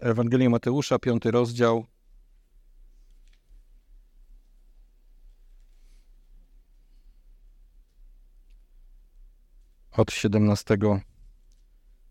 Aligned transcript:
Ewangelia 0.00 0.50
Mateusza, 0.50 0.98
piąty 0.98 1.30
rozdział. 1.30 1.86
Od 9.92 10.12
17 10.12 10.76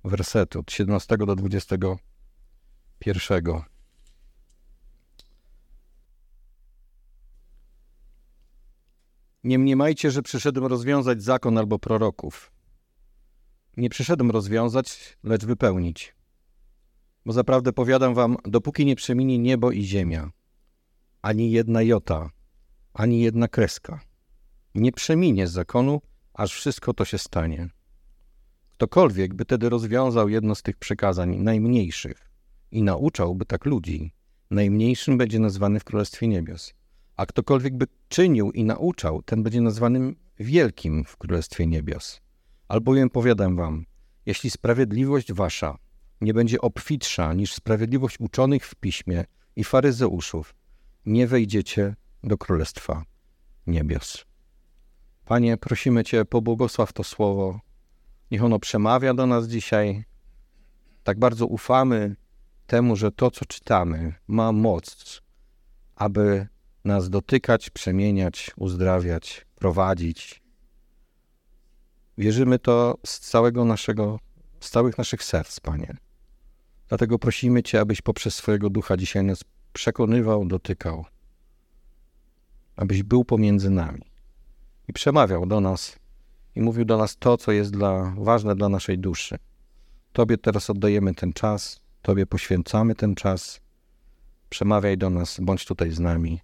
wersetu, 0.03 0.59
od 0.59 0.71
17 0.71 1.17
do 1.17 1.35
21. 1.35 3.61
Nie 9.43 9.59
mniemajcie, 9.59 10.11
że 10.11 10.21
przyszedłem 10.21 10.65
rozwiązać 10.65 11.23
zakon 11.23 11.57
albo 11.57 11.79
proroków. 11.79 12.51
Nie 13.77 13.89
przyszedłem 13.89 14.31
rozwiązać, 14.31 15.17
lecz 15.23 15.45
wypełnić. 15.45 16.20
Bo 17.25 17.33
zaprawdę 17.33 17.73
powiadam 17.73 18.13
wam, 18.13 18.37
dopóki 18.45 18.85
nie 18.85 18.95
przeminie 18.95 19.37
niebo 19.37 19.71
i 19.71 19.83
ziemia, 19.83 20.31
ani 21.21 21.51
jedna 21.51 21.81
jota, 21.81 22.29
ani 22.93 23.21
jedna 23.21 23.47
kreska, 23.47 23.99
nie 24.75 24.91
przeminie 24.91 25.47
z 25.47 25.51
zakonu, 25.51 26.01
aż 26.33 26.53
wszystko 26.53 26.93
to 26.93 27.05
się 27.05 27.17
stanie. 27.17 27.69
Ktokolwiek 28.69 29.33
by 29.33 29.45
tedy 29.45 29.69
rozwiązał 29.69 30.29
jedno 30.29 30.55
z 30.55 30.61
tych 30.61 30.77
przekazań 30.77 31.35
najmniejszych 31.35 32.31
i 32.71 32.83
nauczałby 32.83 33.45
tak 33.45 33.65
ludzi, 33.65 34.13
najmniejszym 34.51 35.17
będzie 35.17 35.39
nazwany 35.39 35.79
w 35.79 35.83
Królestwie 35.83 36.27
Niebios. 36.27 36.73
A 37.17 37.25
ktokolwiek 37.25 37.77
by 37.77 37.87
czynił 38.09 38.51
i 38.51 38.63
nauczał, 38.63 39.21
ten 39.21 39.43
będzie 39.43 39.61
nazwanym 39.61 40.15
wielkim 40.39 41.03
w 41.05 41.17
Królestwie 41.17 41.67
Niebios. 41.67 42.21
Albowiem 42.67 43.09
powiadam 43.09 43.55
wam, 43.55 43.85
jeśli 44.25 44.49
sprawiedliwość 44.49 45.33
wasza 45.33 45.77
nie 46.21 46.33
będzie 46.33 46.61
obfitsza 46.61 47.33
niż 47.33 47.53
sprawiedliwość 47.53 48.19
uczonych 48.19 48.65
w 48.67 48.75
piśmie 48.75 49.25
i 49.55 49.63
faryzeuszów, 49.63 50.55
nie 51.05 51.27
wejdziecie 51.27 51.95
do 52.23 52.37
Królestwa 52.37 53.03
Niebios. 53.67 54.25
Panie, 55.25 55.57
prosimy 55.57 56.03
Cię, 56.03 56.25
pobłogosław 56.25 56.93
to 56.93 57.03
słowo. 57.03 57.59
Niech 58.31 58.43
ono 58.43 58.59
przemawia 58.59 59.13
do 59.13 59.25
nas 59.27 59.47
dzisiaj. 59.47 60.03
Tak 61.03 61.19
bardzo 61.19 61.47
ufamy 61.47 62.15
temu, 62.67 62.95
że 62.95 63.11
to, 63.11 63.31
co 63.31 63.45
czytamy, 63.45 64.13
ma 64.27 64.51
moc, 64.51 65.21
aby 65.95 66.47
nas 66.85 67.09
dotykać, 67.09 67.69
przemieniać, 67.69 68.51
uzdrawiać, 68.55 69.45
prowadzić. 69.55 70.41
Wierzymy 72.17 72.59
to 72.59 72.97
z 73.05 73.19
całego 73.19 73.65
naszego, 73.65 74.19
z 74.59 74.69
całych 74.69 74.97
naszych 74.97 75.23
serc, 75.23 75.59
Panie. 75.59 75.97
Dlatego 76.91 77.19
prosimy 77.19 77.63
Cię, 77.63 77.79
abyś 77.79 78.01
poprzez 78.01 78.35
swojego 78.35 78.69
ducha 78.69 78.97
dzisiaj 78.97 79.23
nas 79.23 79.43
przekonywał, 79.73 80.45
dotykał, 80.45 81.05
abyś 82.75 83.03
był 83.03 83.25
pomiędzy 83.25 83.69
nami 83.69 84.01
i 84.87 84.93
przemawiał 84.93 85.45
do 85.45 85.61
nas 85.61 85.99
i 86.55 86.61
mówił 86.61 86.85
do 86.85 86.97
nas 86.97 87.17
to, 87.17 87.37
co 87.37 87.51
jest 87.51 87.71
dla, 87.71 88.13
ważne 88.17 88.55
dla 88.55 88.69
naszej 88.69 88.99
duszy. 88.99 89.37
Tobie 90.13 90.37
teraz 90.37 90.69
oddajemy 90.69 91.13
ten 91.13 91.33
czas, 91.33 91.81
Tobie 92.01 92.25
poświęcamy 92.25 92.95
ten 92.95 93.15
czas. 93.15 93.61
Przemawiaj 94.49 94.97
do 94.97 95.09
nas, 95.09 95.39
bądź 95.41 95.65
tutaj 95.65 95.91
z 95.91 95.99
nami. 95.99 96.39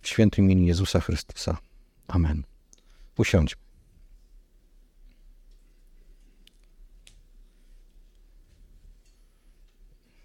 W 0.00 0.08
świętym 0.08 0.44
imieniu 0.44 0.66
Jezusa 0.66 1.00
Chrystusa. 1.00 1.58
Amen. 2.08 2.42
Usiądźmy. 3.18 3.61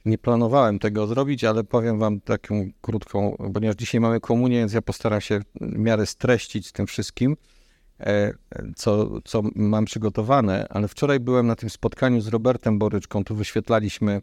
Nie 0.08 0.18
planowałem 0.18 0.80
tego 0.80 1.08
zrobić, 1.08 1.44
ale 1.44 1.64
powiem 1.64 2.00
wam 2.00 2.22
taką 2.22 2.70
krótką, 2.82 3.38
ponieważ 3.54 3.76
dzisiaj 3.76 4.02
mamy 4.02 4.20
komunię, 4.20 4.60
więc 4.60 4.74
ja 4.74 4.82
postaram 4.82 5.22
się 5.22 5.40
w 5.62 5.78
miarę 5.78 6.06
streścić 6.06 6.72
tym 6.72 6.88
wszystkim, 6.88 7.38
e, 8.00 8.34
co, 8.76 9.22
co 9.22 9.42
mam 9.56 9.86
przygotowane, 9.86 10.68
ale 10.70 10.88
wczoraj 10.88 11.20
byłem 11.20 11.48
na 11.48 11.56
tym 11.56 11.70
spotkaniu 11.70 12.22
z 12.22 12.28
Robertem 12.28 12.80
Boryczką, 12.80 13.24
tu 13.24 13.36
wyświetlaliśmy 13.36 14.22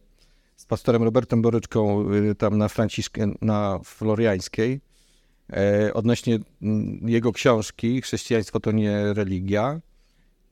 z 0.56 0.66
pastorem 0.66 1.02
Robertem 1.02 1.42
Boryczką 1.42 2.12
y, 2.12 2.34
tam 2.34 2.58
na 2.58 2.68
Franciszkę, 2.68 3.32
na 3.40 3.80
Floriańskiej, 3.84 4.80
e, 5.52 5.94
odnośnie 5.94 6.38
mm, 6.62 7.00
jego 7.08 7.32
książki 7.32 8.02
Chrześcijaństwo 8.02 8.60
to 8.60 8.72
nie 8.72 9.14
religia. 9.14 9.80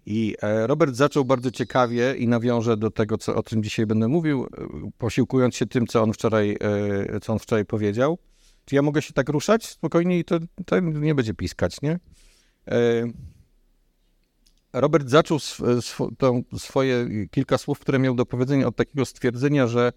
I 0.07 0.37
e, 0.43 0.67
Robert 0.67 0.95
zaczął 0.95 1.25
bardzo 1.25 1.51
ciekawie 1.51 2.15
i 2.15 2.29
nawiążę 2.29 2.77
do 2.77 2.91
tego, 2.91 3.19
co, 3.19 3.35
o 3.35 3.43
czym 3.43 3.63
dzisiaj 3.63 3.87
będę 3.87 4.09
mówił, 4.09 4.45
e, 4.45 4.91
posiłkując 4.99 5.57
się 5.57 5.67
tym, 5.67 5.87
co 5.87 6.03
on 6.03 6.13
wczoraj, 6.13 6.57
e, 7.15 7.21
co 7.21 7.33
on 7.33 7.39
wczoraj 7.39 7.65
powiedział. 7.65 8.19
Czy 8.65 8.75
ja 8.75 8.83
mogę 8.83 9.03
się 9.03 9.13
tak 9.13 9.29
ruszać 9.29 9.67
spokojnie 9.67 10.19
i 10.19 10.25
to, 10.25 10.39
to 10.67 10.81
nie 10.81 11.15
będzie 11.15 11.35
piskać, 11.35 11.83
nie? 11.83 11.99
Robert 14.73 15.09
zaczął 15.09 15.37
sw 15.37 16.11
swoje 16.59 17.09
kilka 17.31 17.59
słów, 17.59 17.79
które 17.79 17.99
miał 17.99 18.15
do 18.15 18.27
powiedzenia 18.27 18.67
od 18.67 18.77
takiego 18.77 19.05
stwierdzenia, 19.05 19.67
że 19.67 19.93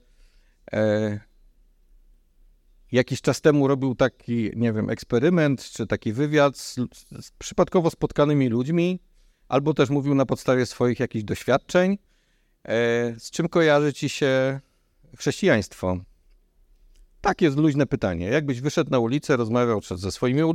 jakiś 2.92 3.22
czas 3.22 3.42
temu 3.42 3.68
robił 3.68 3.96
taki, 3.96 4.52
nie 4.56 4.74
wiem, 4.74 4.90
eksperyment 4.90 5.64
czy 5.64 5.88
taki 5.88 6.14
wywiad 6.14 6.58
z, 6.58 6.76
z 7.22 7.32
przypadkowo 7.32 7.90
spotkanymi 7.90 8.50
ludźmi, 8.50 9.00
albo 9.48 9.74
też 9.74 9.90
mówił 9.90 10.16
na 10.16 10.26
podstawie 10.26 10.66
swoich 10.66 11.00
jakichś 11.00 11.24
doświadczeń. 11.26 11.98
E, 12.64 12.76
z 13.20 13.32
czym 13.32 13.50
kojarzy 13.50 13.94
ci 13.94 14.10
się 14.10 14.60
chrześcijaństwo? 15.18 15.98
Takie 17.22 17.46
jest 17.46 17.58
luźne 17.58 17.86
pytanie. 17.86 18.26
Jakbyś 18.26 18.62
wyszedł 18.62 18.92
na 18.92 19.00
ulicę, 19.00 19.38
rozmawiał 19.38 19.82
czy 19.82 19.98
ze 19.98 20.12
swoimi 20.12 20.42
e, 20.42 20.54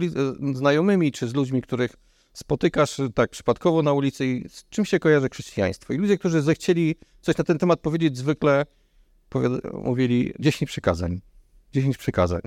znajomymi, 0.55 1.13
czy 1.13 1.29
z 1.29 1.35
ludźmi, 1.35 1.63
których 1.63 1.97
spotykasz 2.33 3.01
tak 3.15 3.31
przypadkowo 3.31 3.83
na 3.83 3.93
ulicy 3.93 4.27
i 4.27 4.49
z 4.49 4.69
czym 4.69 4.85
się 4.85 4.99
kojarzy 4.99 5.29
chrześcijaństwo? 5.29 5.93
I 5.93 5.97
ludzie, 5.97 6.19
którzy 6.19 6.43
zechcieli 6.43 6.97
coś 7.21 7.37
na 7.37 7.45
ten 7.45 7.59
temat 7.59 7.81
powiedzieć, 7.81 8.17
zwykle 8.17 8.67
mówili 9.73 10.33
10 10.39 10.71
przykazań. 10.71 11.21
10 11.73 11.99
przykazań. 11.99 12.41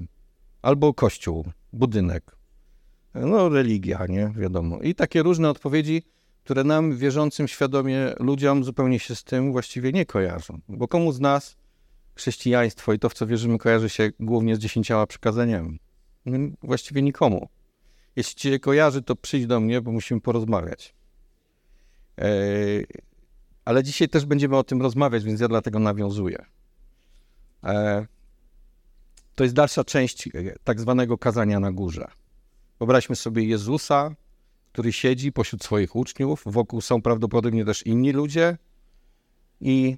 Albo 0.62 0.94
kościół, 0.94 1.46
budynek. 1.74 2.36
No, 3.16 3.50
religia, 3.50 4.06
nie? 4.10 4.34
Wiadomo. 4.38 4.82
I 4.82 4.96
takie 4.96 5.24
różne 5.24 5.50
odpowiedzi 5.50 6.04
które 6.44 6.64
nam, 6.64 6.98
wierzącym 6.98 7.48
świadomie 7.48 8.14
ludziom, 8.20 8.64
zupełnie 8.64 9.00
się 9.00 9.16
z 9.16 9.24
tym 9.24 9.52
właściwie 9.52 9.92
nie 9.92 10.06
kojarzą. 10.06 10.60
Bo 10.70 10.88
komu 10.88 11.12
z 11.12 11.20
nas 11.20 11.58
chrześcijaństwo 12.16 12.94
i 12.94 13.00
to, 13.00 13.10
w 13.10 13.14
co 13.14 13.28
wierzymy, 13.28 13.58
kojarzy 13.58 13.90
się 13.90 14.10
głównie 14.20 14.56
z 14.56 14.60
dziesięcioma 14.60 15.08
przykazaniami? 15.08 15.80
No, 16.26 16.38
właściwie 16.64 17.02
nikomu. 17.02 17.50
Jeśli 18.16 18.36
ci 18.36 18.50
się 18.50 18.60
kojarzy, 18.60 19.02
to 19.02 19.16
przyjdź 19.16 19.46
do 19.46 19.60
mnie, 19.60 19.82
bo 19.82 19.92
musimy 19.92 20.22
porozmawiać. 20.22 20.96
Eee, 22.18 22.86
ale 23.66 23.84
dzisiaj 23.84 24.10
też 24.10 24.26
będziemy 24.26 24.58
o 24.58 24.64
tym 24.64 24.82
rozmawiać, 24.82 25.24
więc 25.24 25.42
ja 25.42 25.48
dlatego 25.48 25.80
nawiązuję. 25.80 26.46
Eee, 27.64 28.06
to 29.36 29.44
jest 29.44 29.56
dalsza 29.56 29.84
część 29.84 30.28
e, 30.28 30.32
tak 30.64 30.80
zwanego 30.80 31.18
kazania 31.18 31.60
na 31.60 31.72
górze. 31.72 32.08
Wyobraźmy 32.80 33.16
sobie 33.16 33.44
Jezusa, 33.44 34.16
który 34.74 34.94
siedzi 34.94 35.32
pośród 35.32 35.64
swoich 35.64 35.96
uczniów. 35.96 36.44
Wokół 36.46 36.82
są 36.82 37.02
prawdopodobnie 37.02 37.66
też 37.66 37.86
inni 37.86 38.12
ludzie. 38.12 38.58
I 39.62 39.98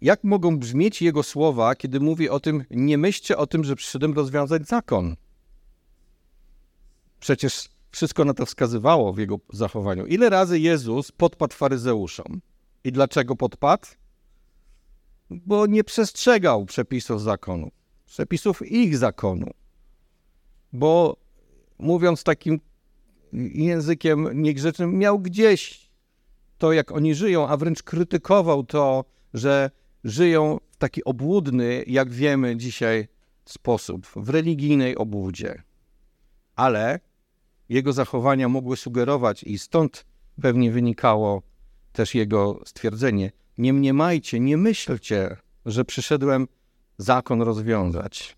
jak 0.00 0.24
mogą 0.24 0.58
brzmieć 0.58 1.02
jego 1.02 1.22
słowa, 1.22 1.74
kiedy 1.74 2.00
mówi 2.00 2.28
o 2.28 2.40
tym, 2.40 2.64
nie 2.70 2.98
myślcie 2.98 3.36
o 3.36 3.46
tym, 3.46 3.64
że 3.64 3.76
przyszedłem 3.76 4.12
rozwiązać 4.12 4.66
zakon? 4.66 5.16
Przecież 7.20 7.68
wszystko 7.90 8.24
na 8.24 8.34
to 8.34 8.46
wskazywało 8.46 9.12
w 9.12 9.18
jego 9.18 9.38
zachowaniu. 9.52 10.06
Ile 10.06 10.30
razy 10.30 10.60
Jezus 10.60 11.12
podpadł 11.12 11.54
faryzeuszom? 11.54 12.40
I 12.84 12.92
dlaczego 12.92 13.36
podpadł? 13.36 13.86
Bo 15.30 15.66
nie 15.66 15.84
przestrzegał 15.84 16.66
przepisów 16.66 17.22
zakonu, 17.22 17.70
przepisów 18.06 18.70
ich 18.72 18.98
zakonu. 18.98 19.50
Bo 20.72 21.16
mówiąc 21.78 22.24
takim 22.24 22.60
językiem 23.54 24.42
niegrzecznym, 24.42 24.98
miał 24.98 25.18
gdzieś 25.18 25.90
to, 26.58 26.72
jak 26.72 26.92
oni 26.92 27.14
żyją, 27.14 27.48
a 27.48 27.56
wręcz 27.56 27.82
krytykował 27.82 28.64
to, 28.64 29.04
że 29.34 29.70
żyją 30.04 30.60
w 30.70 30.76
taki 30.76 31.04
obłudny, 31.04 31.84
jak 31.86 32.10
wiemy 32.10 32.56
dzisiaj, 32.56 33.08
sposób, 33.44 34.06
w 34.16 34.28
religijnej 34.28 34.96
obłudzie. 34.96 35.62
Ale 36.56 37.00
jego 37.68 37.92
zachowania 37.92 38.48
mogły 38.48 38.76
sugerować, 38.76 39.42
i 39.42 39.58
stąd 39.58 40.04
pewnie 40.42 40.72
wynikało 40.72 41.42
też 41.92 42.14
jego 42.14 42.60
stwierdzenie: 42.66 43.32
Nie 43.58 43.72
mniemajcie, 43.72 44.40
nie 44.40 44.56
myślcie, 44.56 45.36
że 45.66 45.84
przyszedłem 45.84 46.48
zakon 46.98 47.42
rozwiązać. 47.42 48.37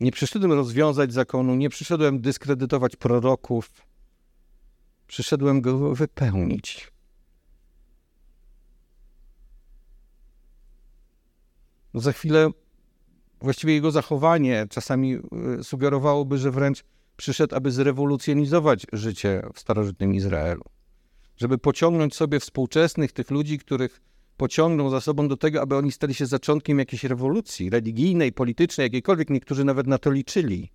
Nie 0.00 0.12
przyszedłem 0.12 0.52
rozwiązać 0.52 1.12
zakonu, 1.12 1.54
nie 1.54 1.70
przyszedłem 1.70 2.20
dyskredytować 2.20 2.96
proroków. 2.96 3.70
Przyszedłem 5.06 5.60
go 5.60 5.94
wypełnić. 5.94 6.94
no 11.94 12.00
za 12.00 12.12
chwilę 12.12 12.50
właściwie 13.40 13.74
jego 13.74 13.90
zachowanie 13.90 14.66
czasami 14.70 15.14
y, 15.60 15.64
sugerowałoby, 15.64 16.38
że 16.38 16.50
wręcz 16.50 16.84
przyszedł, 17.16 17.56
aby 17.56 17.70
zrewolucjonizować 17.70 18.86
życie 18.92 19.42
w 19.54 19.60
starożytnym 19.60 20.14
Izraelu. 20.14 20.62
Żeby 21.36 21.58
pociągnąć 21.58 22.14
sobie 22.14 22.40
współczesnych 22.40 23.12
tych 23.12 23.30
ludzi, 23.30 23.58
których 23.58 24.00
pociągnął 24.36 24.90
za 24.90 25.00
sobą 25.00 25.28
do 25.28 25.36
tego, 25.36 25.62
aby 25.62 25.76
oni 25.76 25.92
stali 25.92 26.14
się 26.14 26.26
zaczątkiem 26.26 26.78
jakiejś 26.78 27.04
rewolucji 27.04 27.70
religijnej, 27.70 28.32
politycznej, 28.32 28.84
jakiejkolwiek. 28.84 29.30
Niektórzy 29.30 29.64
nawet 29.64 29.86
na 29.86 29.98
to 29.98 30.10
liczyli. 30.10 30.70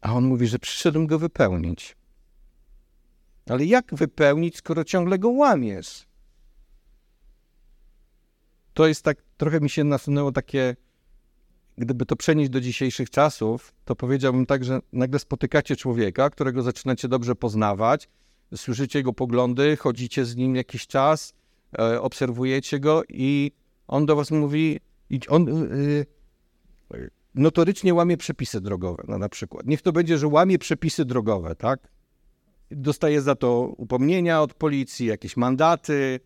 A 0.00 0.14
on 0.14 0.24
mówi, 0.24 0.46
że 0.46 0.58
przyszedłem 0.58 1.06
go 1.06 1.18
wypełnić. 1.18 1.96
Ale 3.46 3.64
jak 3.64 3.94
wypełnić, 3.94 4.56
skoro 4.56 4.84
ciągle 4.84 5.18
go 5.18 5.30
łamiesz? 5.30 6.06
To 8.74 8.86
jest 8.86 9.02
tak, 9.02 9.22
trochę 9.36 9.60
mi 9.60 9.70
się 9.70 9.84
nasunęło 9.84 10.32
takie, 10.32 10.76
gdyby 11.78 12.06
to 12.06 12.16
przenieść 12.16 12.50
do 12.50 12.60
dzisiejszych 12.60 13.10
czasów, 13.10 13.74
to 13.84 13.96
powiedziałbym 13.96 14.46
tak, 14.46 14.64
że 14.64 14.80
nagle 14.92 15.18
spotykacie 15.18 15.76
człowieka, 15.76 16.30
którego 16.30 16.62
zaczynacie 16.62 17.08
dobrze 17.08 17.34
poznawać, 17.34 18.08
słyszycie 18.56 18.98
jego 18.98 19.12
poglądy, 19.12 19.76
chodzicie 19.76 20.24
z 20.24 20.36
nim 20.36 20.56
jakiś 20.56 20.86
czas, 20.86 21.34
e, 21.78 22.00
obserwujecie 22.00 22.80
go 22.80 23.02
i 23.08 23.52
on 23.88 24.06
do 24.06 24.16
was 24.16 24.30
mówi, 24.30 24.80
on 25.28 25.48
y, 25.72 26.06
notorycznie 27.34 27.94
łamie 27.94 28.16
przepisy 28.16 28.60
drogowe, 28.60 29.04
no 29.08 29.18
na 29.18 29.28
przykład. 29.28 29.66
Niech 29.66 29.82
to 29.82 29.92
będzie, 29.92 30.18
że 30.18 30.26
łamie 30.26 30.58
przepisy 30.58 31.04
drogowe, 31.04 31.54
tak? 31.54 31.88
Dostaje 32.70 33.22
za 33.22 33.34
to 33.34 33.60
upomnienia 33.76 34.42
od 34.42 34.54
policji, 34.54 35.06
jakieś 35.06 35.36
mandaty. 35.36 36.20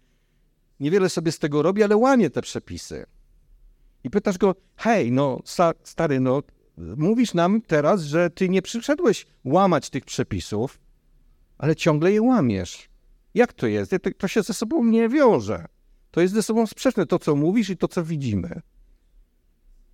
Niewiele 0.80 1.08
sobie 1.08 1.32
z 1.32 1.38
tego 1.38 1.62
robi, 1.62 1.82
ale 1.82 1.96
łamie 1.96 2.30
te 2.30 2.42
przepisy. 2.42 3.06
I 4.04 4.10
pytasz 4.10 4.38
go, 4.38 4.54
hej, 4.76 5.12
no 5.12 5.40
stary, 5.84 6.20
no 6.20 6.42
mówisz 6.76 7.34
nam 7.34 7.60
teraz, 7.60 8.02
że 8.02 8.30
ty 8.30 8.48
nie 8.48 8.62
przyszedłeś 8.62 9.26
łamać 9.44 9.90
tych 9.90 10.04
przepisów, 10.04 10.78
ale 11.62 11.76
ciągle 11.76 12.12
je 12.12 12.22
łamiesz. 12.22 12.88
Jak 13.34 13.52
to 13.52 13.66
jest? 13.66 13.94
To 14.18 14.28
się 14.28 14.42
ze 14.42 14.54
sobą 14.54 14.84
nie 14.84 15.08
wiąże. 15.08 15.66
To 16.10 16.20
jest 16.20 16.34
ze 16.34 16.42
sobą 16.42 16.66
sprzeczne, 16.66 17.06
to 17.06 17.18
co 17.18 17.36
mówisz 17.36 17.70
i 17.70 17.76
to 17.76 17.88
co 17.88 18.04
widzimy. 18.04 18.60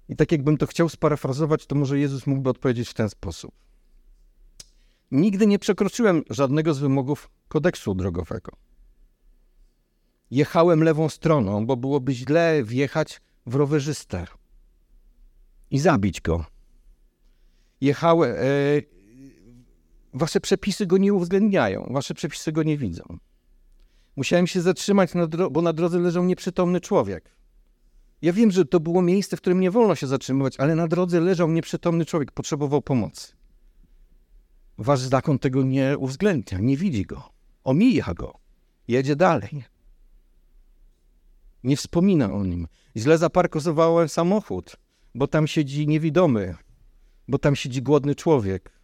I 0.08 0.16
tak 0.16 0.32
jakbym 0.32 0.56
to 0.56 0.66
chciał 0.66 0.88
sparafrazować, 0.88 1.66
to 1.66 1.74
może 1.74 1.98
Jezus 1.98 2.26
mógłby 2.26 2.50
odpowiedzieć 2.50 2.88
w 2.88 2.94
ten 2.94 3.08
sposób. 3.08 3.52
Nigdy 5.10 5.46
nie 5.46 5.58
przekroczyłem 5.58 6.22
żadnego 6.30 6.74
z 6.74 6.78
wymogów 6.78 7.30
kodeksu 7.48 7.94
drogowego. 7.94 8.52
Jechałem 10.30 10.82
lewą 10.82 11.08
stroną, 11.08 11.66
bo 11.66 11.76
byłoby 11.76 12.14
źle 12.14 12.64
wjechać 12.64 13.20
w 13.46 13.54
rowerzystę 13.54 14.26
i 15.70 15.78
zabić 15.78 16.20
go. 16.20 16.44
Jechałem. 17.80 18.36
Wasze 20.14 20.40
przepisy 20.40 20.86
go 20.86 20.98
nie 20.98 21.14
uwzględniają, 21.14 21.88
wasze 21.90 22.14
przepisy 22.14 22.52
go 22.52 22.62
nie 22.62 22.78
widzą. 22.78 23.18
Musiałem 24.16 24.46
się 24.46 24.60
zatrzymać, 24.60 25.14
na 25.14 25.26
bo 25.50 25.62
na 25.62 25.72
drodze 25.72 25.98
leżał 25.98 26.24
nieprzytomny 26.24 26.80
człowiek. 26.80 27.38
Ja 28.22 28.32
wiem, 28.32 28.50
że 28.50 28.64
to 28.64 28.80
było 28.80 29.02
miejsce, 29.02 29.36
w 29.36 29.40
którym 29.40 29.60
nie 29.60 29.70
wolno 29.70 29.94
się 29.94 30.06
zatrzymywać, 30.06 30.60
ale 30.60 30.74
na 30.74 30.88
drodze 30.88 31.20
leżał 31.20 31.50
nieprzytomny 31.50 32.04
człowiek, 32.04 32.32
potrzebował 32.32 32.82
pomocy. 32.82 33.32
Wasz 34.78 35.00
zakon 35.00 35.38
tego 35.38 35.62
nie 35.62 35.98
uwzględnia, 35.98 36.58
nie 36.58 36.76
widzi 36.76 37.06
go, 37.06 37.28
omija 37.64 38.14
go, 38.14 38.38
jedzie 38.88 39.16
dalej. 39.16 39.64
Nie 41.64 41.76
wspomina 41.76 42.32
o 42.32 42.44
nim. 42.44 42.68
Źle 42.96 43.18
zaparkowałem 43.18 44.08
samochód, 44.08 44.76
bo 45.14 45.26
tam 45.26 45.46
siedzi 45.46 45.88
niewidomy, 45.88 46.56
bo 47.28 47.38
tam 47.38 47.56
siedzi 47.56 47.82
głodny 47.82 48.14
człowiek, 48.14 48.77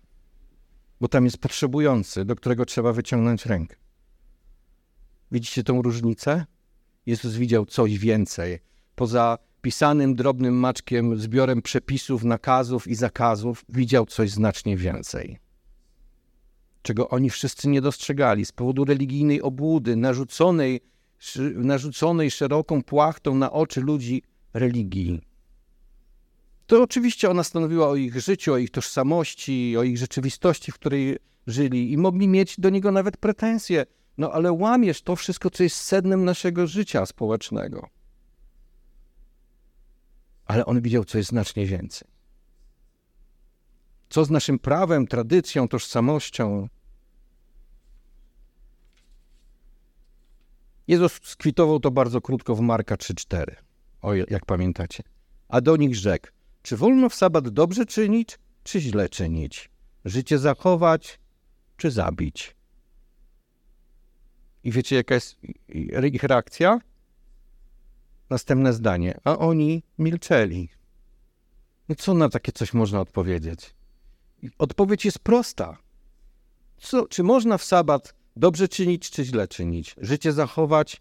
bo 1.05 1.09
tam 1.09 1.25
jest 1.25 1.39
potrzebujący, 1.39 2.25
do 2.25 2.37
którego 2.37 2.67
trzeba 2.67 2.93
wyciągnąć 2.93 3.47
rękę. 3.47 3.77
Widzicie 5.33 5.65
tą 5.65 5.83
różnicę? 5.83 6.47
Jezus 7.07 7.35
widział 7.35 7.67
coś 7.67 7.99
więcej. 7.99 8.59
Poza 8.95 9.39
pisanym 9.63 10.15
drobnym 10.15 10.55
maczkiem, 10.55 11.19
zbiorem 11.19 11.63
przepisów, 11.63 12.25
nakazów 12.25 12.89
i 12.89 12.95
zakazów, 12.95 13.65
widział 13.69 14.07
coś 14.07 14.31
znacznie 14.31 14.77
więcej. 14.77 15.39
Czego 16.83 17.09
oni 17.09 17.31
wszyscy 17.31 17.69
nie 17.69 17.81
dostrzegali 17.81 18.45
z 18.45 18.53
powodu 18.53 18.85
religijnej 18.85 19.43
obłudy, 19.43 19.97
narzuconej 19.97 20.81
narzuconej 21.55 22.31
szeroką 22.31 22.83
płachtą 22.83 23.35
na 23.35 23.53
oczy 23.53 23.81
ludzi 23.81 24.23
religii. 24.55 25.23
To 26.67 26.83
oczywiście 26.83 27.31
ona 27.31 27.45
stanowiła 27.45 27.89
o 27.89 27.97
ich 27.97 28.21
życiu, 28.21 28.53
o 28.53 28.59
ich 28.59 28.71
tożsamości, 28.71 29.77
o 29.77 29.83
ich 29.83 29.99
rzeczywistości, 29.99 30.73
w 30.73 30.75
której 30.75 31.19
żyli 31.47 31.93
i 31.93 31.97
mogli 31.97 32.29
mieć 32.29 32.61
do 32.61 32.71
niego 32.71 32.93
nawet 32.93 33.17
pretensje. 33.17 33.87
No 34.19 34.33
ale 34.33 34.53
łamiesz 34.53 35.03
to 35.03 35.17
wszystko, 35.17 35.51
co 35.51 35.63
jest 35.63 35.77
sednem 35.77 36.25
naszego 36.25 36.67
życia 36.67 37.07
społecznego. 37.07 37.89
Ale 40.47 40.67
on 40.67 40.81
widział 40.81 41.05
coś 41.05 41.25
znacznie 41.25 41.67
więcej. 41.67 42.09
Co 44.09 44.25
z 44.25 44.31
naszym 44.31 44.59
prawem, 44.59 45.07
tradycją, 45.07 45.69
tożsamością, 45.69 46.69
Jezus 50.89 51.13
skwitował 51.23 51.81
to 51.81 51.91
bardzo 51.91 52.21
krótko 52.21 52.55
w 52.55 52.61
Marka 52.61 52.95
3,4, 52.95 53.45
o 54.03 54.15
jak 54.15 54.47
pamiętacie. 54.47 55.03
A 55.49 55.61
do 55.61 55.77
nich 55.77 55.97
rzekł, 55.97 56.29
czy 56.65 56.77
wolno 56.77 57.09
w 57.09 57.15
sabat 57.15 57.49
dobrze 57.49 57.87
czynić, 57.87 58.39
czy 58.63 58.81
źle 58.81 59.09
czynić? 59.09 59.71
Życie 60.05 60.39
zachować, 60.39 61.19
czy 61.77 61.91
zabić? 61.91 62.57
I 64.65 64.73
wiecie, 64.73 64.97
jaka 64.97 65.15
jest 65.15 65.37
ich 66.13 66.23
reakcja? 66.23 66.81
Następne 68.31 68.73
zdanie. 68.73 69.21
A 69.25 69.39
oni 69.39 69.83
milczeli. 69.99 70.69
No 71.89 71.95
co 71.95 72.15
na 72.15 72.29
takie 72.29 72.53
coś 72.53 72.73
można 72.75 73.01
odpowiedzieć? 73.01 73.75
Odpowiedź 74.59 75.05
jest 75.05 75.19
prosta. 75.19 75.79
Co, 76.77 77.09
czy 77.09 77.23
można 77.23 77.59
w 77.59 77.65
sabat 77.65 78.15
Dobrze 78.37 78.69
czynić 78.69 79.11
czy 79.11 79.25
źle 79.25 79.49
czynić? 79.49 79.97
Życie 79.99 80.33
zachować 80.33 81.01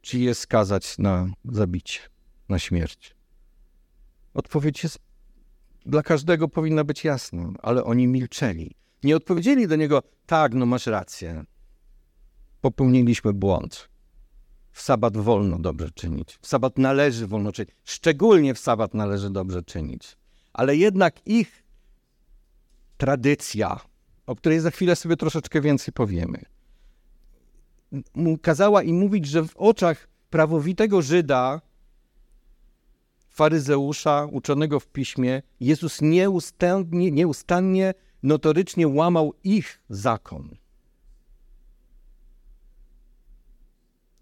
czy 0.00 0.18
je 0.18 0.34
skazać 0.34 0.98
na 0.98 1.26
zabicie, 1.44 2.00
na 2.48 2.58
śmierć? 2.58 3.21
Odpowiedź 4.34 4.82
jest 4.82 4.98
dla 5.86 6.02
każdego 6.02 6.48
powinna 6.48 6.84
być 6.84 7.04
jasna, 7.04 7.52
ale 7.62 7.84
oni 7.84 8.06
milczeli. 8.06 8.74
Nie 9.02 9.16
odpowiedzieli 9.16 9.68
do 9.68 9.76
niego, 9.76 10.02
tak, 10.26 10.54
no 10.54 10.66
masz 10.66 10.86
rację. 10.86 11.44
Popełniliśmy 12.60 13.32
błąd. 13.32 13.88
W 14.70 14.82
sabat 14.82 15.16
wolno 15.16 15.58
dobrze 15.58 15.90
czynić. 15.90 16.38
W 16.40 16.46
sabat 16.46 16.78
należy 16.78 17.26
wolno 17.26 17.52
czynić. 17.52 17.70
Szczególnie 17.84 18.54
w 18.54 18.58
sabat 18.58 18.94
należy 18.94 19.30
dobrze 19.30 19.62
czynić. 19.62 20.16
Ale 20.52 20.76
jednak 20.76 21.26
ich 21.26 21.64
tradycja, 22.96 23.80
o 24.26 24.36
której 24.36 24.60
za 24.60 24.70
chwilę 24.70 24.96
sobie 24.96 25.16
troszeczkę 25.16 25.60
więcej 25.60 25.94
powiemy. 25.94 26.42
Kazała 28.42 28.82
im 28.82 28.96
mówić, 28.96 29.26
że 29.26 29.44
w 29.44 29.56
oczach 29.56 30.08
prawowitego 30.30 31.02
Żyda, 31.02 31.60
faryzeusza, 33.32 34.28
uczonego 34.30 34.80
w 34.80 34.86
piśmie, 34.86 35.42
Jezus 35.60 36.02
nieustannie, 36.02 37.10
nieustannie 37.10 37.94
notorycznie 38.22 38.88
łamał 38.88 39.34
ich 39.44 39.82
zakon. 39.88 40.56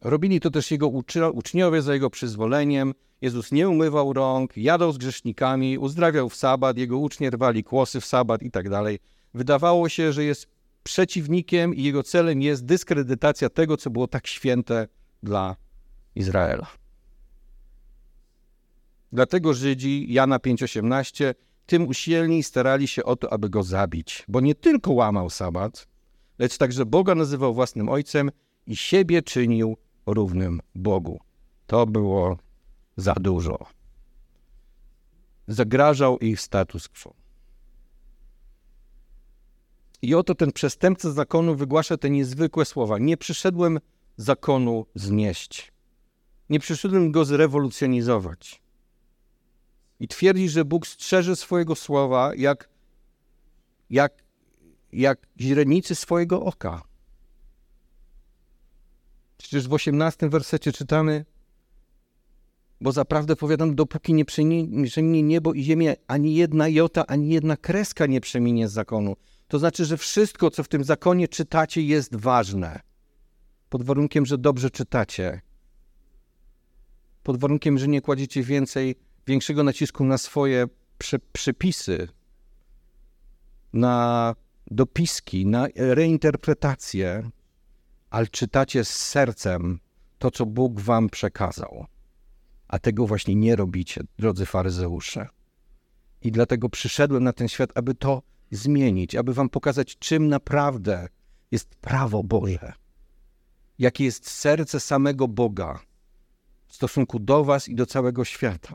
Robili 0.00 0.40
to 0.40 0.50
też 0.50 0.70
jego 0.70 0.88
uczniowie 1.32 1.82
za 1.82 1.94
jego 1.94 2.10
przyzwoleniem. 2.10 2.94
Jezus 3.20 3.52
nie 3.52 3.68
umywał 3.68 4.12
rąk, 4.12 4.56
jadał 4.56 4.92
z 4.92 4.98
grzesznikami, 4.98 5.78
uzdrawiał 5.78 6.28
w 6.28 6.36
sabat, 6.36 6.76
jego 6.76 6.98
ucznie 6.98 7.30
rwali 7.30 7.64
kłosy 7.64 8.00
w 8.00 8.06
sabat 8.06 8.42
i 8.42 8.50
tak 8.50 8.66
wydawało 9.34 9.88
się, 9.88 10.12
że 10.12 10.24
jest 10.24 10.46
przeciwnikiem 10.82 11.74
i 11.74 11.82
jego 11.82 12.02
celem 12.02 12.42
jest 12.42 12.64
dyskredytacja 12.64 13.50
tego, 13.50 13.76
co 13.76 13.90
było 13.90 14.08
tak 14.08 14.26
święte 14.26 14.88
dla 15.22 15.56
Izraela. 16.14 16.79
Dlatego 19.12 19.54
Żydzi, 19.54 20.12
Jana 20.12 20.38
5,18, 20.38 21.34
tym 21.66 21.88
usilniej 21.88 22.42
starali 22.42 22.88
się 22.88 23.04
o 23.04 23.16
to, 23.16 23.32
aby 23.32 23.50
go 23.50 23.62
zabić, 23.62 24.24
bo 24.28 24.40
nie 24.40 24.54
tylko 24.54 24.92
łamał 24.92 25.30
sabat, 25.30 25.86
lecz 26.38 26.58
także 26.58 26.86
Boga 26.86 27.14
nazywał 27.14 27.54
własnym 27.54 27.88
ojcem 27.88 28.30
i 28.66 28.76
siebie 28.76 29.22
czynił 29.22 29.76
równym 30.06 30.60
Bogu. 30.74 31.20
To 31.66 31.86
było 31.86 32.38
za 32.96 33.14
dużo. 33.14 33.58
Zagrażał 35.48 36.18
ich 36.18 36.40
status 36.40 36.88
quo. 36.88 37.14
I 40.02 40.14
oto 40.14 40.34
ten 40.34 40.52
przestępca 40.52 41.10
zakonu 41.10 41.56
wygłasza 41.56 41.96
te 41.96 42.10
niezwykłe 42.10 42.64
słowa. 42.64 42.98
Nie 42.98 43.16
przyszedłem 43.16 43.80
zakonu 44.16 44.86
znieść. 44.94 45.72
Nie 46.50 46.60
przyszedłem 46.60 47.12
go 47.12 47.24
zrewolucjonizować. 47.24 48.62
I 50.00 50.08
twierdzi, 50.08 50.48
że 50.48 50.64
Bóg 50.64 50.86
strzeże 50.86 51.36
swojego 51.36 51.74
słowa 51.74 52.32
jak, 52.36 52.68
jak, 53.90 54.24
jak 54.92 55.26
źrenicy 55.40 55.94
swojego 55.94 56.42
oka. 56.42 56.82
Przecież 59.38 59.68
w 59.68 59.72
osiemnastym 59.72 60.30
wersecie 60.30 60.72
czytamy, 60.72 61.24
bo 62.80 62.92
zaprawdę 62.92 63.36
powiadam, 63.36 63.74
dopóki 63.74 64.14
nie 64.14 64.24
przeminie 64.24 65.22
niebo 65.22 65.54
i 65.54 65.62
ziemię, 65.62 65.96
ani 66.06 66.34
jedna 66.34 66.68
jota, 66.68 67.06
ani 67.06 67.28
jedna 67.28 67.56
kreska 67.56 68.06
nie 68.06 68.20
przeminie 68.20 68.68
z 68.68 68.72
zakonu. 68.72 69.16
To 69.48 69.58
znaczy, 69.58 69.84
że 69.84 69.96
wszystko, 69.96 70.50
co 70.50 70.62
w 70.62 70.68
tym 70.68 70.84
zakonie 70.84 71.28
czytacie, 71.28 71.82
jest 71.82 72.16
ważne. 72.16 72.80
Pod 73.68 73.82
warunkiem, 73.82 74.26
że 74.26 74.38
dobrze 74.38 74.70
czytacie. 74.70 75.40
Pod 77.22 77.40
warunkiem, 77.40 77.78
że 77.78 77.88
nie 77.88 78.00
kładziecie 78.00 78.42
więcej, 78.42 78.94
większego 79.26 79.62
nacisku 79.62 80.04
na 80.04 80.18
swoje 80.18 80.66
prze, 80.98 81.18
przepisy, 81.18 82.08
na 83.72 84.34
dopiski, 84.70 85.46
na 85.46 85.68
reinterpretację, 85.76 87.30
ale 88.10 88.26
czytacie 88.26 88.84
z 88.84 88.88
sercem 88.88 89.80
to, 90.18 90.30
co 90.30 90.46
Bóg 90.46 90.80
wam 90.80 91.08
przekazał. 91.08 91.86
A 92.68 92.78
tego 92.78 93.06
właśnie 93.06 93.34
nie 93.34 93.56
robicie, 93.56 94.00
drodzy 94.18 94.46
faryzeusze. 94.46 95.28
I 96.22 96.32
dlatego 96.32 96.68
przyszedłem 96.68 97.24
na 97.24 97.32
ten 97.32 97.48
świat, 97.48 97.70
aby 97.74 97.94
to 97.94 98.22
zmienić, 98.50 99.14
aby 99.14 99.34
wam 99.34 99.48
pokazać, 99.48 99.98
czym 99.98 100.28
naprawdę 100.28 101.08
jest 101.50 101.74
prawo 101.74 102.22
Boże. 102.22 102.72
Jakie 103.78 104.04
jest 104.04 104.30
serce 104.30 104.80
samego 104.80 105.28
Boga 105.28 105.80
w 106.66 106.74
stosunku 106.74 107.18
do 107.18 107.44
was 107.44 107.68
i 107.68 107.74
do 107.74 107.86
całego 107.86 108.24
świata. 108.24 108.74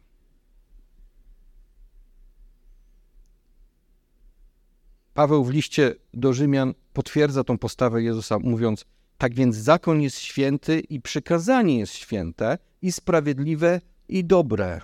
Paweł 5.15 5.43
w 5.43 5.49
liście 5.49 5.95
do 6.13 6.33
Rzymian 6.33 6.73
potwierdza 6.93 7.43
tą 7.43 7.57
postawę 7.57 8.03
Jezusa, 8.03 8.39
mówiąc: 8.39 8.85
Tak 9.17 9.33
więc 9.33 9.55
zakon 9.55 10.01
jest 10.01 10.19
święty 10.19 10.79
i 10.79 11.01
przykazanie 11.01 11.79
jest 11.79 11.93
święte 11.93 12.57
i 12.81 12.91
sprawiedliwe 12.91 13.81
i 14.09 14.25
dobre. 14.25 14.81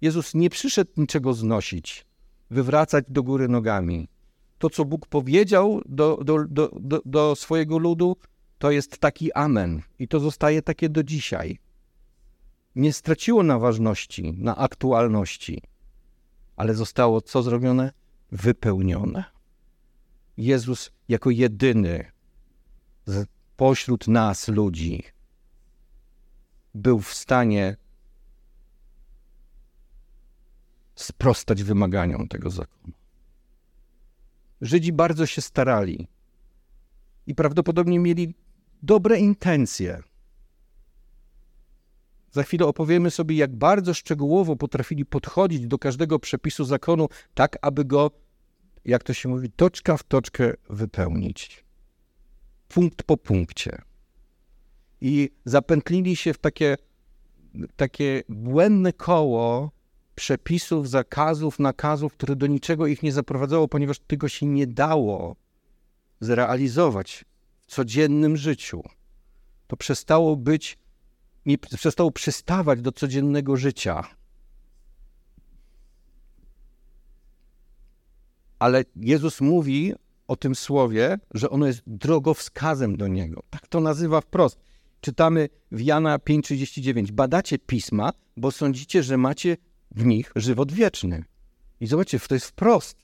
Jezus 0.00 0.34
nie 0.34 0.50
przyszedł 0.50 0.90
niczego 0.96 1.34
znosić, 1.34 2.06
wywracać 2.50 3.04
do 3.08 3.22
góry 3.22 3.48
nogami. 3.48 4.08
To, 4.58 4.70
co 4.70 4.84
Bóg 4.84 5.06
powiedział 5.06 5.82
do, 5.86 6.18
do, 6.24 6.44
do, 6.44 7.02
do, 7.04 7.36
swojego 7.36 7.78
ludu, 7.78 8.16
to 8.58 8.70
jest 8.70 8.98
taki 8.98 9.32
amen. 9.32 9.82
I 9.98 10.08
to 10.08 10.20
zostaje 10.20 10.62
takie 10.62 10.88
do 10.88 11.02
dzisiaj. 11.02 11.58
Nie 12.76 12.92
straciło 12.92 13.42
na 13.42 13.58
ważności, 13.58 14.32
na 14.38 14.56
aktualności, 14.56 15.62
ale 16.56 16.74
zostało 16.74 17.20
co 17.20 17.42
zrobione? 17.42 17.92
Wypełnione. 18.32 19.37
Jezus 20.38 20.90
jako 21.08 21.30
jedyny 21.30 22.12
pośród 23.56 24.08
nas 24.08 24.48
ludzi 24.48 25.02
był 26.74 27.00
w 27.00 27.14
stanie 27.14 27.76
sprostać 30.94 31.62
wymaganiom 31.62 32.28
tego 32.28 32.50
zakonu. 32.50 32.94
Żydzi 34.60 34.92
bardzo 34.92 35.26
się 35.26 35.42
starali 35.42 36.08
i 37.26 37.34
prawdopodobnie 37.34 37.98
mieli 37.98 38.34
dobre 38.82 39.18
intencje. 39.18 40.02
Za 42.30 42.42
chwilę 42.42 42.66
opowiemy 42.66 43.10
sobie, 43.10 43.36
jak 43.36 43.56
bardzo 43.56 43.94
szczegółowo 43.94 44.56
potrafili 44.56 45.06
podchodzić 45.06 45.66
do 45.66 45.78
każdego 45.78 46.18
przepisu 46.18 46.64
zakonu, 46.64 47.08
tak 47.34 47.58
aby 47.62 47.84
go, 47.84 48.10
jak 48.84 49.02
to 49.02 49.12
się 49.12 49.28
mówi, 49.28 49.50
toczka 49.50 49.96
w 49.96 50.02
toczkę 50.02 50.54
wypełnić. 50.70 51.64
Punkt 52.68 53.02
po 53.02 53.16
punkcie. 53.16 53.82
I 55.00 55.30
zapętlili 55.44 56.16
się 56.16 56.34
w 56.34 56.38
takie, 56.38 56.76
takie 57.76 58.22
błędne 58.28 58.92
koło 58.92 59.70
przepisów, 60.14 60.88
zakazów, 60.88 61.58
nakazów, 61.58 62.12
które 62.12 62.36
do 62.36 62.46
niczego 62.46 62.86
ich 62.86 63.02
nie 63.02 63.12
zaprowadzało, 63.12 63.68
ponieważ 63.68 63.98
tego 63.98 64.28
się 64.28 64.46
nie 64.46 64.66
dało 64.66 65.36
zrealizować 66.20 67.24
w 67.60 67.66
codziennym 67.66 68.36
życiu. 68.36 68.82
To 69.66 69.76
przestało 69.76 70.36
być, 70.36 70.78
nie 71.46 71.58
przestało 71.58 72.10
przystawać 72.10 72.80
do 72.80 72.92
codziennego 72.92 73.56
życia. 73.56 74.04
Ale 78.58 78.84
Jezus 78.96 79.40
mówi 79.40 79.94
o 80.28 80.36
tym 80.36 80.54
słowie, 80.54 81.18
że 81.34 81.50
ono 81.50 81.66
jest 81.66 81.82
drogowskazem 81.86 82.96
do 82.96 83.08
niego. 83.08 83.42
Tak 83.50 83.66
to 83.66 83.80
nazywa 83.80 84.20
wprost. 84.20 84.58
Czytamy 85.00 85.48
w 85.72 85.80
Jana 85.80 86.18
5:39. 86.18 87.12
Badacie 87.12 87.58
pisma, 87.58 88.12
bo 88.36 88.50
sądzicie, 88.50 89.02
że 89.02 89.16
macie 89.16 89.56
w 89.90 90.04
nich 90.04 90.32
żywot 90.36 90.72
wieczny. 90.72 91.24
I 91.80 91.86
zobaczcie, 91.86 92.18
to 92.18 92.34
jest 92.34 92.46
wprost. 92.46 92.96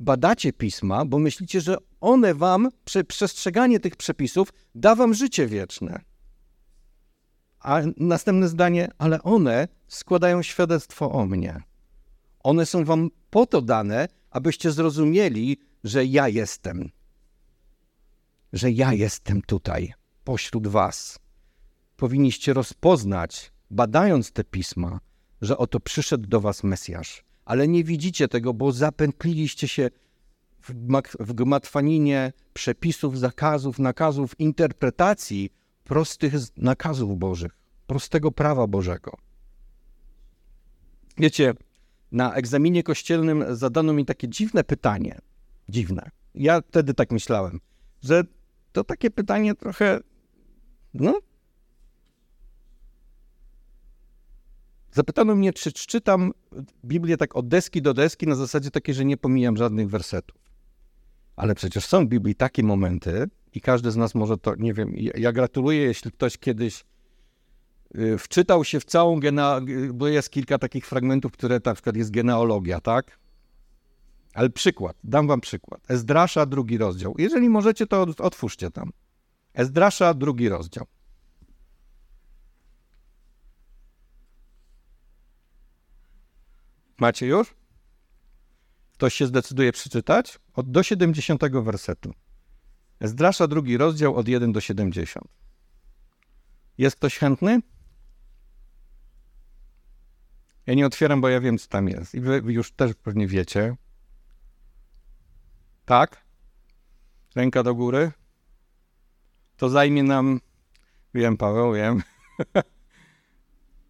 Badacie 0.00 0.52
pisma, 0.52 1.04
bo 1.04 1.18
myślicie, 1.18 1.60
że 1.60 1.76
one 2.00 2.34
wam, 2.34 2.68
przestrzeganie 3.08 3.80
tych 3.80 3.96
przepisów, 3.96 4.52
da 4.74 4.94
wam 4.94 5.14
życie 5.14 5.46
wieczne. 5.46 6.00
A 7.60 7.80
następne 7.96 8.48
zdanie, 8.48 8.88
ale 8.98 9.22
one 9.22 9.68
składają 9.88 10.42
świadectwo 10.42 11.12
o 11.12 11.26
mnie. 11.26 11.62
One 12.42 12.66
są 12.66 12.84
wam 12.84 13.10
po 13.30 13.46
to 13.46 13.62
dane, 13.62 14.08
abyście 14.36 14.72
zrozumieli, 14.72 15.56
że 15.84 16.04
ja 16.04 16.28
jestem. 16.28 16.90
Że 18.52 18.70
ja 18.70 18.92
jestem 18.92 19.42
tutaj, 19.42 19.92
pośród 20.24 20.66
was. 20.66 21.18
Powinniście 21.96 22.52
rozpoznać, 22.52 23.52
badając 23.70 24.32
te 24.32 24.44
pisma, 24.44 25.00
że 25.42 25.58
oto 25.58 25.80
przyszedł 25.80 26.28
do 26.28 26.40
was 26.40 26.64
Mesjasz. 26.64 27.24
Ale 27.44 27.68
nie 27.68 27.84
widzicie 27.84 28.28
tego, 28.28 28.54
bo 28.54 28.72
zapętliliście 28.72 29.68
się 29.68 29.90
w, 31.20 31.32
gmatwaninie 31.32 32.32
przepisów, 32.54 33.18
zakazów, 33.18 33.78
nakazów, 33.78 34.40
interpretacji 34.40 35.50
prostych 35.84 36.34
nakazów 36.56 37.18
Bożych, 37.18 37.52
prostego 37.86 38.32
prawa 38.32 38.66
Bożego. 38.66 39.16
Wiecie, 41.18 41.54
na 42.16 42.34
egzaminie 42.34 42.82
kościelnym 42.82 43.44
zadano 43.56 43.92
mi 43.92 44.04
takie 44.04 44.28
dziwne 44.28 44.64
pytanie. 44.64 45.18
Dziwne. 45.68 46.10
Ja 46.34 46.60
wtedy 46.68 46.94
tak 46.94 47.10
myślałem, 47.10 47.60
że 48.02 48.24
to 48.72 48.84
takie 48.84 49.10
pytanie 49.10 49.54
trochę, 49.54 50.00
no, 50.94 51.20
Zapytano 54.92 55.34
mnie, 55.34 55.52
czy 55.52 55.72
czytam 55.72 56.32
Biblię 56.84 57.16
tak 57.16 57.36
od 57.36 57.48
deski 57.48 57.82
do 57.82 57.94
deski 57.94 58.26
na 58.26 58.34
zasadzie 58.34 58.70
takiej, 58.70 58.94
że 58.94 59.04
nie 59.04 59.16
pomijam 59.16 59.56
żadnych 59.56 59.90
wersetów. 59.90 60.36
Ale 61.36 61.54
przecież 61.54 61.86
są 61.86 62.06
w 62.06 62.08
Biblii 62.08 62.34
takie 62.34 62.62
momenty 62.62 63.24
i 63.54 63.60
każdy 63.60 63.90
z 63.90 63.96
nas 63.96 64.14
może 64.14 64.38
to, 64.38 64.54
nie 64.54 64.74
wiem, 64.74 64.94
ja 64.96 65.32
gratuluję, 65.32 65.78
jeśli 65.78 66.12
ktoś 66.12 66.38
kiedyś 66.38 66.84
wczytał 68.18 68.64
się 68.64 68.80
w 68.80 68.84
całą 68.84 69.20
genealogię, 69.20 69.92
bo 69.92 70.08
jest 70.08 70.30
kilka 70.30 70.58
takich 70.58 70.86
fragmentów, 70.86 71.32
które 71.32 71.60
na 71.64 71.74
przykład 71.74 71.96
jest 71.96 72.10
genealogia, 72.10 72.80
tak? 72.80 73.18
Ale 74.34 74.50
przykład, 74.50 74.96
dam 75.04 75.26
wam 75.26 75.40
przykład. 75.40 75.90
Ezdrasza, 75.90 76.46
drugi 76.46 76.78
rozdział. 76.78 77.14
Jeżeli 77.18 77.48
możecie, 77.48 77.86
to 77.86 78.06
otwórzcie 78.18 78.70
tam. 78.70 78.92
Ezdrasza, 79.54 80.14
drugi 80.14 80.48
rozdział. 80.48 80.86
Macie 86.98 87.26
już? 87.26 87.54
Ktoś 88.92 89.14
się 89.14 89.26
zdecyduje 89.26 89.72
przeczytać? 89.72 90.38
Od 90.54 90.70
do 90.70 90.82
70 90.82 91.42
wersetu. 91.62 92.12
Zdrasza 93.00 93.46
drugi 93.46 93.76
rozdział 93.76 94.16
od 94.16 94.28
1 94.28 94.52
do 94.52 94.60
70. 94.60 95.28
Jest 96.78 96.96
ktoś 96.96 97.18
chętny? 97.18 97.60
Ja 100.66 100.74
nie 100.74 100.86
otwieram, 100.86 101.20
bo 101.20 101.28
ja 101.28 101.40
wiem, 101.40 101.58
co 101.58 101.68
tam 101.68 101.88
jest. 101.88 102.14
I 102.14 102.20
wy 102.20 102.42
już 102.46 102.72
też 102.72 102.94
pewnie 102.94 103.26
wiecie. 103.26 103.76
Tak? 105.84 106.24
Ręka 107.34 107.62
do 107.62 107.74
góry. 107.74 108.12
To 109.56 109.68
zajmie 109.68 110.02
nam. 110.02 110.40
Wiem, 111.14 111.36
Paweł, 111.36 111.72
wiem. 111.72 112.02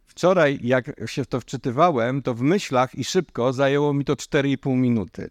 Wczoraj, 0.06 0.58
jak 0.62 1.08
się 1.10 1.24
w 1.24 1.26
to 1.26 1.40
wczytywałem, 1.40 2.22
to 2.22 2.34
w 2.34 2.40
myślach 2.40 2.94
i 2.94 3.04
szybko 3.04 3.52
zajęło 3.52 3.94
mi 3.94 4.04
to 4.04 4.14
4,5 4.14 4.76
minuty. 4.76 5.30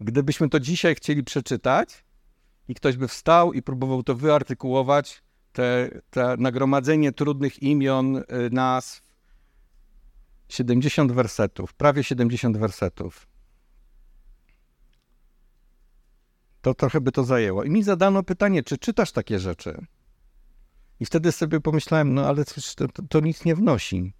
Gdybyśmy 0.00 0.48
to 0.48 0.60
dzisiaj 0.60 0.94
chcieli 0.94 1.24
przeczytać 1.24 2.04
i 2.68 2.74
ktoś 2.74 2.96
by 2.96 3.08
wstał 3.08 3.52
i 3.52 3.62
próbował 3.62 4.02
to 4.02 4.14
wyartykułować, 4.14 5.22
te, 5.52 5.90
te 6.10 6.36
nagromadzenie 6.38 7.12
trudnych 7.12 7.62
imion, 7.62 8.16
y, 8.16 8.24
nazw. 8.50 9.05
70 10.48 11.12
wersetów, 11.12 11.74
prawie 11.74 12.04
70 12.04 12.56
wersetów. 12.56 13.26
To 16.62 16.74
trochę 16.74 17.00
by 17.00 17.12
to 17.12 17.24
zajęło. 17.24 17.64
I 17.64 17.70
mi 17.70 17.82
zadano 17.82 18.22
pytanie, 18.22 18.62
czy 18.62 18.78
czytasz 18.78 19.12
takie 19.12 19.38
rzeczy? 19.38 19.86
I 21.00 21.06
wtedy 21.06 21.32
sobie 21.32 21.60
pomyślałem, 21.60 22.14
no 22.14 22.26
ale 22.26 22.44
to, 22.44 22.54
to, 22.88 23.02
to 23.08 23.20
nic 23.20 23.44
nie 23.44 23.54
wnosi. 23.54 24.12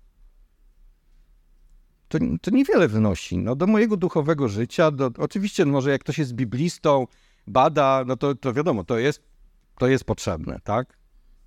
To, 2.09 2.18
to 2.42 2.50
niewiele 2.50 2.88
wnosi. 2.88 3.38
No, 3.38 3.56
do 3.56 3.66
mojego 3.66 3.97
duchowego 3.97 4.49
życia, 4.49 4.90
do, 4.90 5.11
oczywiście 5.18 5.64
może 5.64 5.90
jak 5.90 6.00
ktoś 6.00 6.18
jest 6.18 6.33
biblistą, 6.33 7.06
bada, 7.47 8.04
no 8.06 8.16
to, 8.16 8.35
to 8.35 8.52
wiadomo, 8.52 8.85
to 8.85 8.99
jest, 8.99 9.23
to 9.78 9.87
jest 9.88 10.04
potrzebne, 10.04 10.61
tak? 10.64 10.99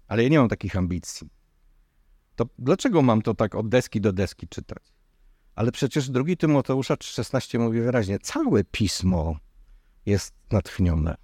Ale 0.08 0.24
ja 0.24 0.30
nie 0.30 0.40
mam 0.40 0.50
takich 0.50 0.76
ambicji. 0.76 1.30
To 2.40 2.46
dlaczego 2.60 3.02
mam 3.02 3.22
to 3.22 3.34
tak 3.34 3.56
od 3.56 3.70
deski 3.70 4.02
do 4.02 4.14
deski 4.14 4.48
czytać? 4.48 4.84
Ale 5.56 5.72
przecież 5.72 6.10
drugi 6.10 6.38
Tymoteusza 6.38 6.96
3,16 6.96 7.60
mówi 7.60 7.82
wyraźnie, 7.82 8.20
całe 8.20 8.64
pismo 8.64 9.36
jest 10.06 10.34
natchnione. 10.52 11.16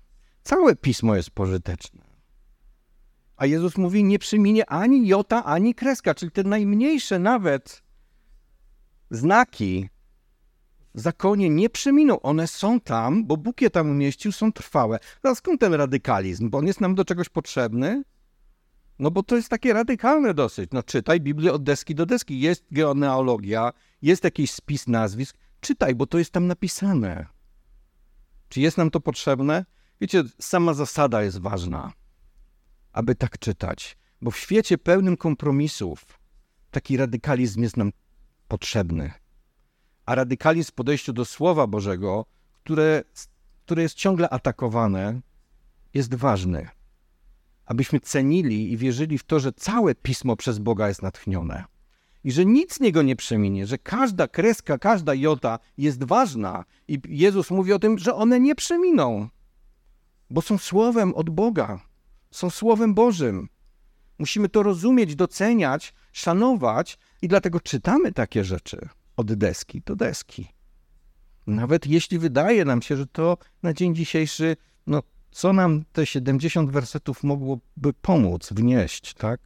Całe 0.43 0.75
pismo 0.75 1.15
jest 1.15 1.31
pożyteczne. 1.31 2.01
A 3.37 3.45
Jezus 3.45 3.77
mówi, 3.77 4.03
nie 4.03 4.19
przyminie 4.19 4.69
ani 4.69 5.07
jota, 5.07 5.45
ani 5.45 5.75
kreska, 5.75 6.15
czyli 6.15 6.31
te 6.31 6.43
najmniejsze 6.43 7.19
nawet 7.19 7.83
znaki 9.11 9.89
w 10.95 10.99
zakonie 10.99 11.49
nie 11.49 11.69
przeminą. 11.69 12.21
One 12.21 12.47
są 12.47 12.79
tam, 12.79 13.25
bo 13.25 13.37
Bóg 13.37 13.61
je 13.61 13.69
tam 13.69 13.89
umieścił, 13.89 14.31
są 14.31 14.51
trwałe. 14.51 14.99
Teraz 15.21 15.37
skąd 15.37 15.61
ten 15.61 15.73
radykalizm? 15.73 16.49
Bo 16.49 16.57
on 16.57 16.67
jest 16.67 16.81
nam 16.81 16.95
do 16.95 17.05
czegoś 17.05 17.29
potrzebny? 17.29 18.03
No 18.99 19.11
bo 19.11 19.23
to 19.23 19.35
jest 19.35 19.49
takie 19.49 19.73
radykalne 19.73 20.33
dosyć. 20.33 20.69
No 20.73 20.83
czytaj 20.83 21.21
Biblię 21.21 21.53
od 21.53 21.63
deski 21.63 21.95
do 21.95 22.05
deski. 22.05 22.39
Jest 22.39 22.65
geonealogia, 22.71 23.71
jest 24.01 24.23
jakiś 24.23 24.51
spis 24.51 24.87
nazwisk. 24.87 25.37
Czytaj, 25.61 25.95
bo 25.95 26.07
to 26.07 26.17
jest 26.17 26.31
tam 26.31 26.47
napisane. 26.47 27.25
Czy 28.49 28.61
jest 28.61 28.77
nam 28.77 28.91
to 28.91 28.99
potrzebne? 28.99 29.65
Wiecie, 30.01 30.23
sama 30.39 30.73
zasada 30.73 31.23
jest 31.23 31.39
ważna, 31.41 31.93
aby 32.91 33.15
tak 33.15 33.39
czytać. 33.39 33.97
Bo 34.21 34.31
w 34.31 34.37
świecie 34.37 34.77
pełnym 34.77 35.17
kompromisów 35.17 36.19
taki 36.71 36.97
radykalizm 36.97 37.61
jest 37.61 37.77
nam 37.77 37.91
potrzebny. 38.47 39.11
A 40.05 40.15
radykalizm 40.15 40.71
w 40.71 40.73
podejściu 40.73 41.13
do 41.13 41.25
Słowa 41.25 41.67
Bożego, 41.67 42.25
które, 42.63 43.03
które 43.65 43.83
jest 43.83 43.95
ciągle 43.95 44.29
atakowane, 44.29 45.21
jest 45.93 46.15
ważny. 46.15 46.67
Abyśmy 47.65 47.99
cenili 47.99 48.71
i 48.71 48.77
wierzyli 48.77 49.17
w 49.17 49.23
to, 49.23 49.39
że 49.39 49.53
całe 49.53 49.95
pismo 49.95 50.35
przez 50.35 50.59
Boga 50.59 50.87
jest 50.87 51.01
natchnione. 51.01 51.63
I 52.23 52.31
że 52.31 52.45
nic 52.45 52.73
z 52.73 52.79
niego 52.79 53.01
nie 53.01 53.15
przeminie, 53.15 53.67
że 53.67 53.77
każda 53.77 54.27
kreska, 54.27 54.77
każda 54.77 55.13
jota 55.13 55.59
jest 55.77 56.03
ważna. 56.03 56.65
I 56.87 57.01
Jezus 57.07 57.51
mówi 57.51 57.73
o 57.73 57.79
tym, 57.79 57.97
że 57.97 58.15
one 58.15 58.39
nie 58.39 58.55
przeminą, 58.55 59.29
bo 60.29 60.41
są 60.41 60.57
słowem 60.57 61.13
od 61.13 61.29
Boga, 61.29 61.79
są 62.31 62.49
słowem 62.49 62.93
Bożym. 62.93 63.47
Musimy 64.19 64.49
to 64.49 64.63
rozumieć, 64.63 65.15
doceniać, 65.15 65.93
szanować 66.11 66.97
i 67.21 67.27
dlatego 67.27 67.59
czytamy 67.59 68.11
takie 68.11 68.43
rzeczy 68.43 68.89
od 69.17 69.33
deski 69.33 69.81
do 69.85 69.95
deski. 69.95 70.47
Nawet 71.47 71.87
jeśli 71.87 72.19
wydaje 72.19 72.65
nam 72.65 72.81
się, 72.81 72.97
że 72.97 73.07
to 73.07 73.37
na 73.63 73.73
dzień 73.73 73.95
dzisiejszy, 73.95 74.55
no 74.87 75.03
co 75.35 75.53
nam 75.53 75.85
te 75.91 76.05
70 76.05 76.71
wersetów 76.71 77.23
mogłoby 77.23 77.93
pomóc 78.01 78.53
wnieść, 78.53 79.13
tak? 79.13 79.39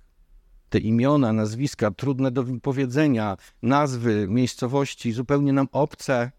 Te 0.69 0.79
imiona, 0.79 1.33
nazwiska, 1.33 1.91
trudne 1.91 2.31
do 2.31 2.43
wypowiedzenia, 2.43 3.37
nazwy 3.61 4.27
miejscowości, 4.29 5.11
zupełnie 5.11 5.53
nam 5.53 5.67
obce. 5.71 6.31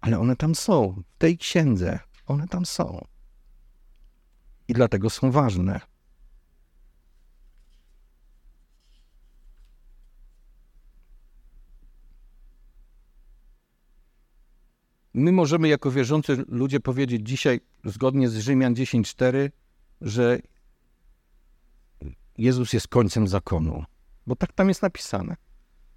Ale 0.00 0.18
one 0.18 0.36
tam 0.36 0.54
są, 0.54 1.02
w 1.14 1.18
tej 1.18 1.38
księdze. 1.38 1.98
One 2.26 2.48
tam 2.48 2.66
są. 2.66 3.04
I 4.68 4.72
dlatego 4.72 5.10
są 5.10 5.30
ważne. 5.30 5.80
My 15.18 15.32
możemy 15.32 15.68
jako 15.68 15.90
wierzący 15.90 16.44
ludzie 16.48 16.80
powiedzieć 16.80 17.28
dzisiaj, 17.28 17.60
zgodnie 17.84 18.28
z 18.28 18.36
Rzymian 18.36 18.74
10:4, 18.74 19.50
że 20.00 20.38
Jezus 22.38 22.72
jest 22.72 22.88
końcem 22.88 23.28
zakonu. 23.28 23.84
Bo 24.26 24.36
tak 24.36 24.52
tam 24.52 24.68
jest 24.68 24.82
napisane, 24.82 25.36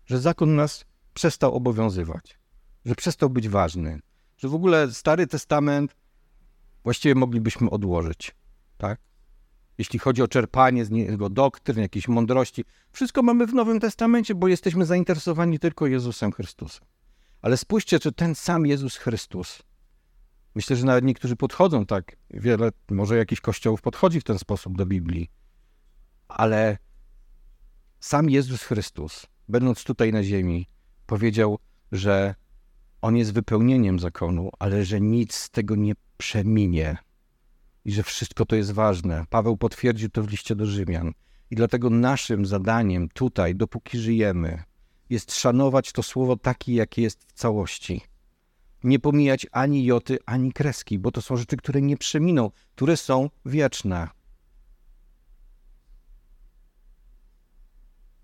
że 0.06 0.20
zakon 0.20 0.56
nas 0.56 0.86
przestał 1.14 1.56
obowiązywać, 1.56 2.40
że 2.86 2.96
przestał 2.96 3.30
być 3.30 3.50
ważny, 3.50 4.00
że 4.38 4.48
w 4.50 4.56
ogóle 4.56 4.92
Stary 4.92 5.28
Testament 5.28 5.96
właściwie 6.84 7.16
moglibyśmy 7.16 7.70
odłożyć, 7.70 8.36
tak? 8.78 9.00
Jeśli 9.78 10.00
chodzi 10.00 10.22
o 10.22 10.28
czerpanie 10.28 10.86
z 10.86 10.92
niego 10.92 11.30
doktryn, 11.30 11.82
jakiejś 11.82 12.08
mądrości, 12.08 12.66
wszystko 12.92 13.24
mamy 13.24 13.48
w 13.48 13.54
Nowym 13.54 13.80
Testamencie, 13.80 14.36
bo 14.36 14.48
jesteśmy 14.48 14.86
zainteresowani 14.86 15.60
tylko 15.60 15.88
Jezusem 15.88 16.32
Chrystusem. 16.32 16.91
Ale 17.42 17.58
spójrzcie, 17.58 18.00
czy 18.00 18.12
ten 18.12 18.36
sam 18.36 18.66
Jezus 18.66 18.98
Chrystus, 18.98 19.64
myślę, 20.56 20.76
że 20.76 20.86
nawet 20.86 21.04
niektórzy 21.04 21.36
podchodzą 21.36 21.86
tak, 21.86 22.16
wiele, 22.30 22.70
może 22.92 23.18
jakiś 23.18 23.42
kościołów 23.42 23.82
podchodzi 23.82 24.22
w 24.22 24.24
ten 24.24 24.40
sposób 24.40 24.78
do 24.78 24.86
Biblii, 24.86 25.32
ale 26.28 26.78
sam 28.00 28.30
Jezus 28.30 28.64
Chrystus, 28.64 29.26
będąc 29.48 29.84
tutaj 29.84 30.12
na 30.12 30.24
ziemi, 30.24 30.70
powiedział, 31.06 31.60
że 31.92 32.36
On 33.02 33.18
jest 33.18 33.34
wypełnieniem 33.34 34.00
zakonu, 34.00 34.50
ale 34.60 34.86
że 34.86 35.02
nic 35.02 35.36
z 35.36 35.50
tego 35.50 35.76
nie 35.76 35.94
przeminie 36.18 36.98
i 37.86 37.92
że 37.92 38.04
wszystko 38.04 38.46
to 38.46 38.56
jest 38.56 38.72
ważne. 38.72 39.26
Paweł 39.30 39.58
potwierdził 39.58 40.10
to 40.10 40.24
w 40.24 40.30
liście 40.30 40.56
do 40.56 40.66
Rzymian. 40.66 41.12
I 41.52 41.56
dlatego 41.56 41.90
naszym 41.90 42.46
zadaniem 42.46 43.10
tutaj, 43.10 43.56
dopóki 43.56 43.98
żyjemy, 43.98 44.64
jest 45.12 45.36
szanować 45.36 45.92
to 45.92 46.04
słowo 46.04 46.38
takie, 46.38 46.74
jakie 46.74 47.02
jest 47.02 47.24
w 47.24 47.34
całości. 47.34 48.02
Nie 48.84 49.00
pomijać 49.00 49.48
ani 49.52 49.86
joty, 49.86 50.20
ani 50.26 50.54
kreski, 50.54 51.00
bo 51.00 51.12
to 51.12 51.22
są 51.22 51.38
rzeczy, 51.38 51.58
które 51.58 51.82
nie 51.82 51.98
przeminą, 51.98 52.52
które 52.76 52.98
są 52.98 53.30
wieczne. 53.46 54.08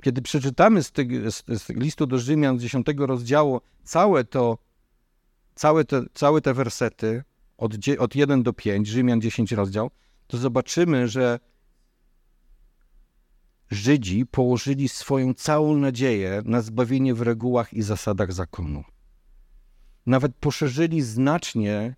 Kiedy 0.04 0.21
przeczytamy 0.21 0.84
z, 0.84 0.91
z, 1.30 1.62
z 1.62 1.69
listu 1.69 2.08
do 2.08 2.19
Rzymian 2.19 2.60
z 2.60 2.62
10 2.62 2.88
rozdziału 2.97 3.62
całe 3.84 4.23
to, 4.23 4.58
całe 5.56 5.86
te, 5.86 6.04
całe 6.13 6.41
te 6.41 6.54
wersety, 6.54 7.23
od, 7.58 7.73
od 8.00 8.15
1 8.15 8.43
do 8.43 8.54
5, 8.54 8.88
Rzymian 8.88 9.21
10 9.21 9.52
rozdział, 9.52 9.91
to 10.28 10.38
zobaczymy, 10.38 11.08
że 11.08 11.39
Żydzi 13.72 14.26
położyli 14.26 14.90
swoją 14.90 15.34
całą 15.34 15.78
nadzieję 15.78 16.42
na 16.46 16.62
zbawienie 16.62 17.14
w 17.14 17.22
regułach 17.22 17.74
i 17.74 17.82
zasadach 17.82 18.34
zakonu. 18.34 18.84
Nawet 20.06 20.36
poszerzyli 20.36 21.02
znacznie 21.02 21.96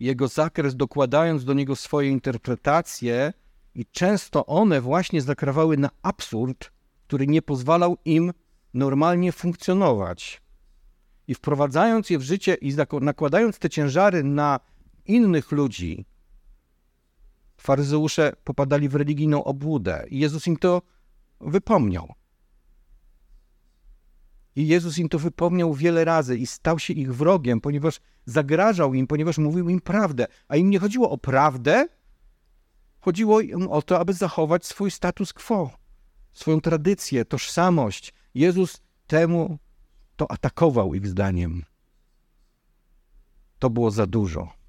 jego 0.00 0.28
zakres, 0.28 0.76
dokładając 0.76 1.44
do 1.44 1.52
niego 1.52 1.76
swoje 1.76 2.10
interpretacje, 2.10 3.32
i 3.76 3.86
często 3.86 4.46
one 4.46 4.80
właśnie 4.80 5.22
zakrawały 5.22 5.76
na 5.76 5.90
absurd, 6.02 6.70
który 7.06 7.26
nie 7.26 7.42
pozwalał 7.42 7.96
im 8.04 8.32
normalnie 8.74 9.32
funkcjonować. 9.32 10.42
I 11.28 11.34
wprowadzając 11.34 12.10
je 12.10 12.18
w 12.18 12.22
życie 12.22 12.54
i 12.54 12.74
nakładając 13.00 13.58
te 13.58 13.70
ciężary 13.70 14.24
na 14.24 14.60
innych 15.06 15.52
ludzi, 15.52 16.04
faryzeusze 17.66 18.32
popadali 18.44 18.88
w 18.88 18.94
religijną 18.94 19.44
obłudę 19.44 20.06
i 20.10 20.18
Jezus 20.18 20.46
im 20.46 20.56
to 20.56 20.82
wypomniał. 21.40 22.14
I 24.56 24.66
Jezus 24.66 24.98
im 24.98 25.08
to 25.08 25.18
wypomniał 25.18 25.74
wiele 25.74 26.04
razy 26.04 26.36
i 26.36 26.46
stał 26.46 26.78
się 26.78 26.92
ich 26.92 27.14
wrogiem, 27.14 27.60
ponieważ 27.60 28.00
zagrażał 28.24 28.94
im, 28.94 29.06
ponieważ 29.06 29.38
mówił 29.38 29.68
im 29.68 29.80
prawdę. 29.80 30.26
A 30.48 30.56
im 30.56 30.70
nie 30.70 30.78
chodziło 30.78 31.10
o 31.10 31.18
prawdę, 31.18 31.88
chodziło 33.00 33.40
im 33.40 33.68
o 33.68 33.82
to, 33.82 33.98
aby 33.98 34.12
zachować 34.12 34.66
swój 34.66 34.90
status 34.90 35.32
quo, 35.32 35.70
swoją 36.32 36.60
tradycję, 36.60 37.24
tożsamość. 37.24 38.14
Jezus 38.34 38.80
temu 39.06 39.58
to 40.16 40.30
atakował 40.30 40.94
ich 40.94 41.06
zdaniem. 41.06 41.64
To 43.58 43.70
było 43.70 43.90
za 43.90 44.06
dużo. 44.06 44.65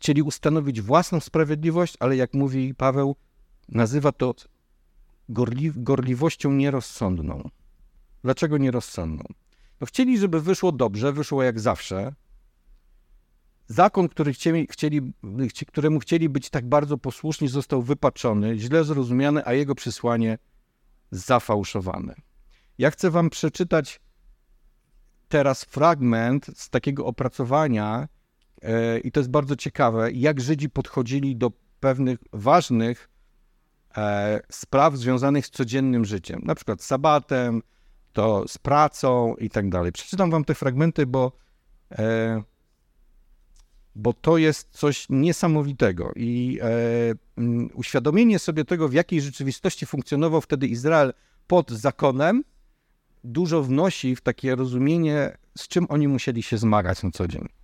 Chcieli 0.00 0.22
ustanowić 0.22 0.80
własną 0.80 1.20
sprawiedliwość, 1.20 1.96
ale 2.00 2.16
jak 2.16 2.34
mówi 2.34 2.74
Paweł, 2.74 3.16
nazywa 3.68 4.12
to 4.12 4.34
gorli 5.28 5.72
gorliwością 5.76 6.52
nierozsądną. 6.52 7.50
Dlaczego 8.24 8.58
nierozsądną? 8.58 9.24
No 9.80 9.86
chcieli, 9.86 10.18
żeby 10.18 10.40
wyszło 10.40 10.72
dobrze, 10.72 11.12
wyszło 11.12 11.42
jak 11.42 11.60
zawsze. 11.60 12.14
Zakon, 13.66 14.08
który 14.08 14.32
chcieli, 14.32 14.66
chcieli, 14.70 15.12
któremu 15.66 15.98
chcieli 15.98 16.28
być 16.28 16.50
tak 16.50 16.68
bardzo 16.68 16.98
posłuszni, 16.98 17.48
został 17.48 17.82
wypaczony, 17.82 18.58
źle 18.58 18.84
zrozumiany, 18.84 19.46
a 19.46 19.52
jego 19.52 19.74
przesłanie 19.74 20.38
zafałszowane. 21.10 22.14
Ja 22.78 22.90
chcę 22.90 23.10
wam 23.10 23.30
przeczytać 23.30 24.00
teraz 25.28 25.64
fragment 25.64 26.46
z 26.54 26.70
takiego 26.70 27.06
opracowania, 27.06 28.08
i 29.04 29.12
to 29.12 29.20
jest 29.20 29.30
bardzo 29.30 29.56
ciekawe, 29.56 30.12
jak 30.12 30.40
Żydzi 30.40 30.70
podchodzili 30.70 31.36
do 31.36 31.52
pewnych 31.80 32.18
ważnych 32.32 33.10
e, 33.96 34.40
spraw 34.52 34.96
związanych 34.96 35.46
z 35.46 35.50
codziennym 35.50 36.04
życiem, 36.04 36.40
na 36.44 36.54
przykład 36.54 36.82
z 36.82 36.86
sabatem, 36.86 37.62
to 38.12 38.44
z 38.48 38.58
pracą 38.58 39.34
i 39.34 39.50
tak 39.50 39.68
dalej. 39.68 39.92
Przeczytam 39.92 40.30
wam 40.30 40.44
te 40.44 40.54
fragmenty, 40.54 41.06
bo, 41.06 41.32
e, 41.92 42.42
bo 43.94 44.12
to 44.12 44.38
jest 44.38 44.68
coś 44.70 45.06
niesamowitego 45.10 46.12
i 46.16 46.58
e, 46.62 47.70
uświadomienie 47.74 48.38
sobie 48.38 48.64
tego, 48.64 48.88
w 48.88 48.92
jakiej 48.92 49.20
rzeczywistości 49.20 49.86
funkcjonował 49.86 50.40
wtedy 50.40 50.66
Izrael 50.66 51.12
pod 51.46 51.70
zakonem, 51.70 52.44
dużo 53.24 53.62
wnosi 53.62 54.16
w 54.16 54.20
takie 54.20 54.56
rozumienie, 54.56 55.36
z 55.58 55.68
czym 55.68 55.86
oni 55.88 56.08
musieli 56.08 56.42
się 56.42 56.58
zmagać 56.58 57.02
na 57.02 57.10
co 57.10 57.28
dzień. 57.28 57.59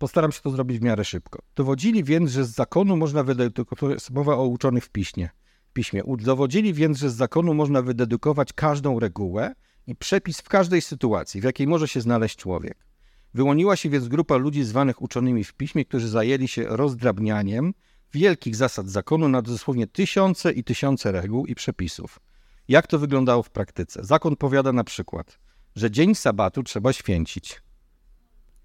Postaram 0.00 0.32
się 0.32 0.40
to 0.40 0.50
zrobić 0.50 0.78
w 0.78 0.82
miarę 0.82 1.04
szybko. 1.04 1.42
Dowodzili 1.56 2.04
więc, 2.04 2.30
że 2.30 2.44
z 2.44 2.50
zakonu 2.50 2.96
można 2.96 3.22
wydedukować, 3.22 3.80
to 3.80 3.90
jest 3.90 4.10
mowa 4.10 4.34
o 4.34 4.46
uczonych 4.46 4.84
w 4.84 4.90
piśmie, 4.90 5.28
piśmie. 5.72 6.04
Udowodzili 6.04 6.74
więc, 6.74 6.98
że 6.98 7.10
z 7.10 7.14
zakonu 7.14 7.54
można 7.54 7.82
wydedukować 7.82 8.52
każdą 8.52 9.00
regułę 9.00 9.54
i 9.86 9.96
przepis 9.96 10.40
w 10.40 10.48
każdej 10.48 10.82
sytuacji, 10.82 11.40
w 11.40 11.44
jakiej 11.44 11.66
może 11.66 11.88
się 11.88 12.00
znaleźć 12.00 12.36
człowiek. 12.36 12.86
Wyłoniła 13.34 13.76
się 13.76 13.88
więc 13.88 14.08
grupa 14.08 14.36
ludzi 14.36 14.64
zwanych 14.64 15.02
uczonymi 15.02 15.44
w 15.44 15.54
piśmie, 15.54 15.84
którzy 15.84 16.08
zajęli 16.08 16.48
się 16.48 16.64
rozdrabnianiem 16.64 17.74
wielkich 18.12 18.56
zasad 18.56 18.88
zakonu 18.88 19.28
na 19.28 19.42
dosłownie 19.42 19.86
tysiące 19.86 20.52
i 20.52 20.64
tysiące 20.64 21.12
reguł 21.12 21.46
i 21.46 21.54
przepisów. 21.54 22.20
Jak 22.68 22.86
to 22.86 22.98
wyglądało 22.98 23.42
w 23.42 23.50
praktyce? 23.50 24.04
Zakon 24.04 24.36
powiada 24.36 24.72
na 24.72 24.84
przykład, 24.84 25.38
że 25.76 25.90
dzień 25.90 26.14
sabatu 26.14 26.62
trzeba 26.62 26.92
święcić. 26.92 27.62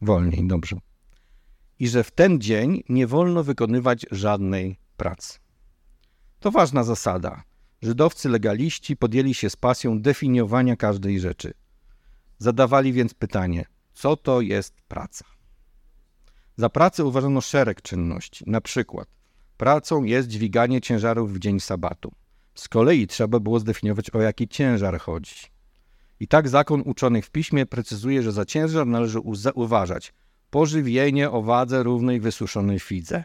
Wolniej, 0.01 0.47
dobrze. 0.47 0.94
I 1.79 1.87
że 1.87 2.03
w 2.03 2.11
ten 2.11 2.41
dzień 2.41 2.83
nie 2.89 3.07
wolno 3.07 3.43
wykonywać 3.43 4.05
żadnej 4.11 4.77
pracy. 4.97 5.39
To 6.39 6.51
ważna 6.51 6.83
zasada. 6.83 7.43
Żydowcy 7.81 8.29
legaliści 8.29 8.97
podjęli 8.97 9.33
się 9.33 9.49
z 9.49 9.55
pasją 9.55 10.01
definiowania 10.01 10.75
każdej 10.75 11.19
rzeczy. 11.19 11.53
Zadawali 12.37 12.93
więc 12.93 13.13
pytanie, 13.13 13.65
co 13.93 14.17
to 14.17 14.41
jest 14.41 14.81
praca? 14.81 15.25
Za 16.57 16.69
pracę 16.69 17.05
uważano 17.05 17.41
szereg 17.41 17.81
czynności, 17.81 18.43
na 18.47 18.61
przykład 18.61 19.07
pracą 19.57 20.03
jest 20.03 20.27
dźwiganie 20.27 20.81
ciężarów 20.81 21.33
w 21.33 21.39
dzień 21.39 21.59
sabatu. 21.59 22.11
Z 22.55 22.67
kolei 22.67 23.07
trzeba 23.07 23.39
było 23.39 23.59
zdefiniować, 23.59 24.09
o 24.09 24.21
jaki 24.21 24.47
ciężar 24.47 24.99
chodzi. 24.99 25.35
I 26.19 26.27
tak 26.27 26.49
zakon 26.49 26.81
uczonych 26.85 27.25
w 27.25 27.31
piśmie 27.31 27.65
precyzuje, 27.65 28.23
że 28.23 28.31
za 28.31 28.45
ciężar 28.45 28.87
należy 28.87 29.19
uważać 29.55 30.13
pożywienie 30.49 31.31
owadze 31.31 31.83
równej 31.83 32.19
wysuszonej 32.19 32.79
fidze. 32.79 33.23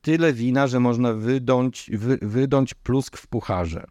Tyle 0.00 0.32
wina, 0.32 0.66
że 0.66 0.80
można 0.80 1.12
wydąć, 1.12 1.90
wy, 1.94 2.18
wydąć 2.22 2.74
plusk 2.74 3.16
w 3.16 3.26
pucharze. 3.26 3.86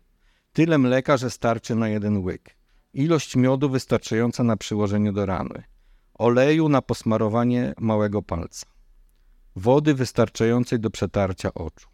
Tyle 0.54 0.78
mleka, 0.78 1.18
że 1.18 1.30
starczy 1.30 1.76
na 1.76 1.90
jeden 1.90 2.18
łyk. 2.18 2.56
Ilość 2.94 3.36
miodu 3.36 3.70
wystarczająca 3.70 4.44
na 4.44 4.58
przyłożenie 4.58 5.14
do 5.14 5.26
rany. 5.26 5.64
Oleju 6.14 6.70
na 6.70 6.82
posmarowanie 6.82 7.74
małego 7.80 8.22
palca. 8.22 8.66
Wody 9.56 9.94
wystarczającej 9.94 10.80
do 10.80 10.90
przetarcia 10.90 11.54
oczu 11.54 11.94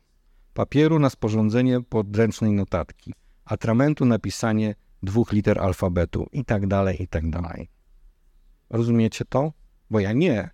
papieru 0.60 1.00
na 1.00 1.10
sporządzenie 1.10 1.82
podręcznej 1.82 2.52
notatki, 2.52 3.14
atramentu 3.46 4.06
na 4.06 4.20
pisanie 4.20 4.76
dwóch 5.04 5.32
liter 5.32 5.60
alfabetu 5.60 6.28
i 6.32 6.46
tak 6.46 6.68
dalej, 6.68 7.04
i 7.04 7.08
tak 7.08 7.30
dalej. 7.30 7.70
Rozumiecie 8.70 9.26
to? 9.26 9.54
Bo 9.90 10.00
ja 10.00 10.14
nie. 10.14 10.50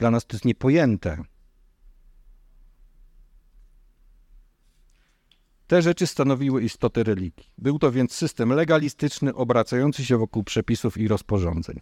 Dla 0.00 0.10
nas 0.10 0.26
to 0.26 0.36
jest 0.36 0.44
niepojęte. 0.44 1.22
Te 5.66 5.82
rzeczy 5.82 6.06
stanowiły 6.06 6.62
istotę 6.62 7.02
religii. 7.04 7.52
Był 7.58 7.78
to 7.78 7.92
więc 7.92 8.12
system 8.12 8.48
legalistyczny, 8.52 9.34
obracający 9.34 10.04
się 10.04 10.18
wokół 10.18 10.44
przepisów 10.44 10.98
i 10.98 11.08
rozporządzeń. 11.08 11.80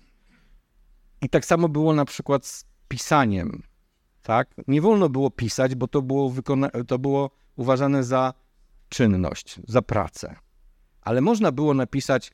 I 1.23 1.29
tak 1.29 1.45
samo 1.45 1.69
było 1.69 1.95
na 1.95 2.05
przykład 2.05 2.47
z 2.47 2.65
pisaniem. 2.89 3.63
Tak? 4.23 4.55
Nie 4.69 4.81
wolno 4.81 5.09
było 5.09 5.31
pisać, 5.31 5.75
bo 5.75 5.89
to 5.89 6.03
było, 6.03 6.31
wykona- 6.31 6.85
to 6.85 6.99
było 6.99 7.31
uważane 7.57 8.05
za 8.05 8.35
czynność, 8.89 9.61
za 9.69 9.83
pracę. 9.83 10.37
Ale 11.01 11.21
można 11.21 11.53
było 11.53 11.75
napisać 11.75 12.33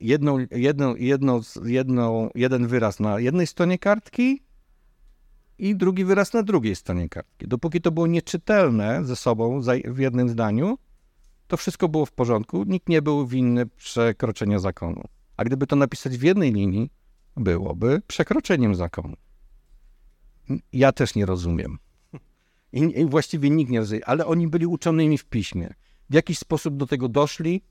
jedną, 0.00 0.38
jedną, 0.50 0.94
jedną, 0.94 1.40
jedną, 1.64 2.30
jeden 2.34 2.66
wyraz 2.66 3.00
na 3.00 3.20
jednej 3.20 3.46
stronie 3.46 3.78
kartki 3.78 4.47
i 5.58 5.76
drugi 5.76 6.04
wyraz 6.04 6.32
na 6.32 6.42
drugiej 6.42 6.76
stronie 6.76 7.08
kartki. 7.08 7.48
Dopóki 7.48 7.80
to 7.80 7.90
było 7.90 8.06
nieczytelne 8.06 9.04
ze 9.04 9.16
sobą 9.16 9.60
w 9.84 9.98
jednym 9.98 10.28
zdaniu, 10.28 10.78
to 11.46 11.56
wszystko 11.56 11.88
było 11.88 12.06
w 12.06 12.12
porządku, 12.12 12.64
nikt 12.64 12.88
nie 12.88 13.02
był 13.02 13.26
winny 13.26 13.66
przekroczenia 13.66 14.58
zakonu. 14.58 15.02
A 15.36 15.44
gdyby 15.44 15.66
to 15.66 15.76
napisać 15.76 16.18
w 16.18 16.22
jednej 16.22 16.52
linii, 16.52 16.90
byłoby 17.36 18.02
przekroczeniem 18.06 18.74
zakonu. 18.74 19.16
Ja 20.72 20.92
też 20.92 21.14
nie 21.14 21.26
rozumiem. 21.26 21.78
I, 22.72 23.00
I, 23.00 23.06
właściwie 23.06 23.50
nikt 23.50 23.70
nie 23.70 23.80
rozumie, 23.80 24.04
ale 24.04 24.26
oni 24.26 24.48
byli 24.48 24.66
uczonymi 24.66 25.18
w 25.18 25.24
piśmie. 25.24 25.74
W 26.10 26.14
jakiś 26.14 26.38
sposób 26.38 26.76
do 26.76 26.86
tego 26.86 27.08
doszli 27.08 27.62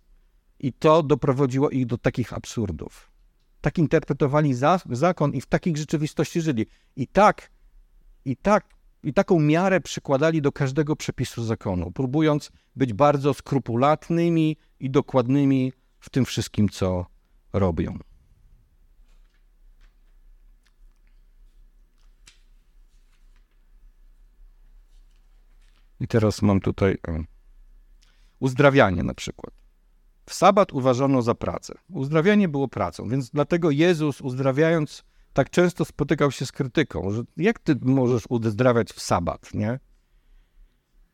i 0.59 0.73
to 0.73 1.03
doprowadziło 1.03 1.69
ich 1.69 1.85
do 1.85 1.97
takich 1.97 2.33
absurdów. 2.33 3.11
Tak 3.61 3.77
interpretowali 3.77 4.53
za, 4.53 4.79
zakon 4.89 5.33
i 5.33 5.41
w 5.41 5.45
takich 5.45 5.77
rzeczywistości 5.77 6.41
żyli. 6.41 6.65
I 6.95 7.07
tak, 7.07 7.51
i 8.27 8.35
tak, 8.35 8.65
i 9.03 9.13
taką 9.13 9.39
miarę 9.39 9.81
przykładali 9.81 10.41
do 10.41 10.51
każdego 10.51 10.95
przepisu 10.95 11.43
zakonu, 11.43 11.91
próbując 11.91 12.51
być 12.75 12.93
bardzo 12.93 13.33
skrupulatnymi 13.33 14.57
i 14.79 14.89
dokładnymi 14.89 15.73
w 15.99 16.09
tym 16.09 16.25
wszystkim, 16.25 16.69
co 16.69 17.05
robią. 17.53 17.99
I 25.99 26.07
teraz 26.07 26.41
mam 26.41 26.59
tutaj 26.59 26.97
uzdrawianie 28.39 29.03
na 29.03 29.13
przykład. 29.13 29.53
W 30.25 30.33
sabat 30.33 30.73
uważano 30.73 31.21
za 31.21 31.35
pracę. 31.35 31.73
Uzdrawianie 31.89 32.47
było 32.47 32.67
pracą, 32.67 33.09
więc 33.09 33.29
dlatego 33.29 33.71
Jezus 33.71 34.21
uzdrawiając 34.21 35.03
tak 35.37 35.49
często 35.49 35.85
spotykał 35.85 36.31
się 36.31 36.45
z 36.45 36.51
krytyką, 36.51 37.11
że 37.11 37.23
jak 37.37 37.59
ty 37.59 37.75
możesz 37.81 38.23
uzdrawiać 38.29 38.89
w 38.89 39.01
sabat, 39.01 39.53
nie? 39.53 39.79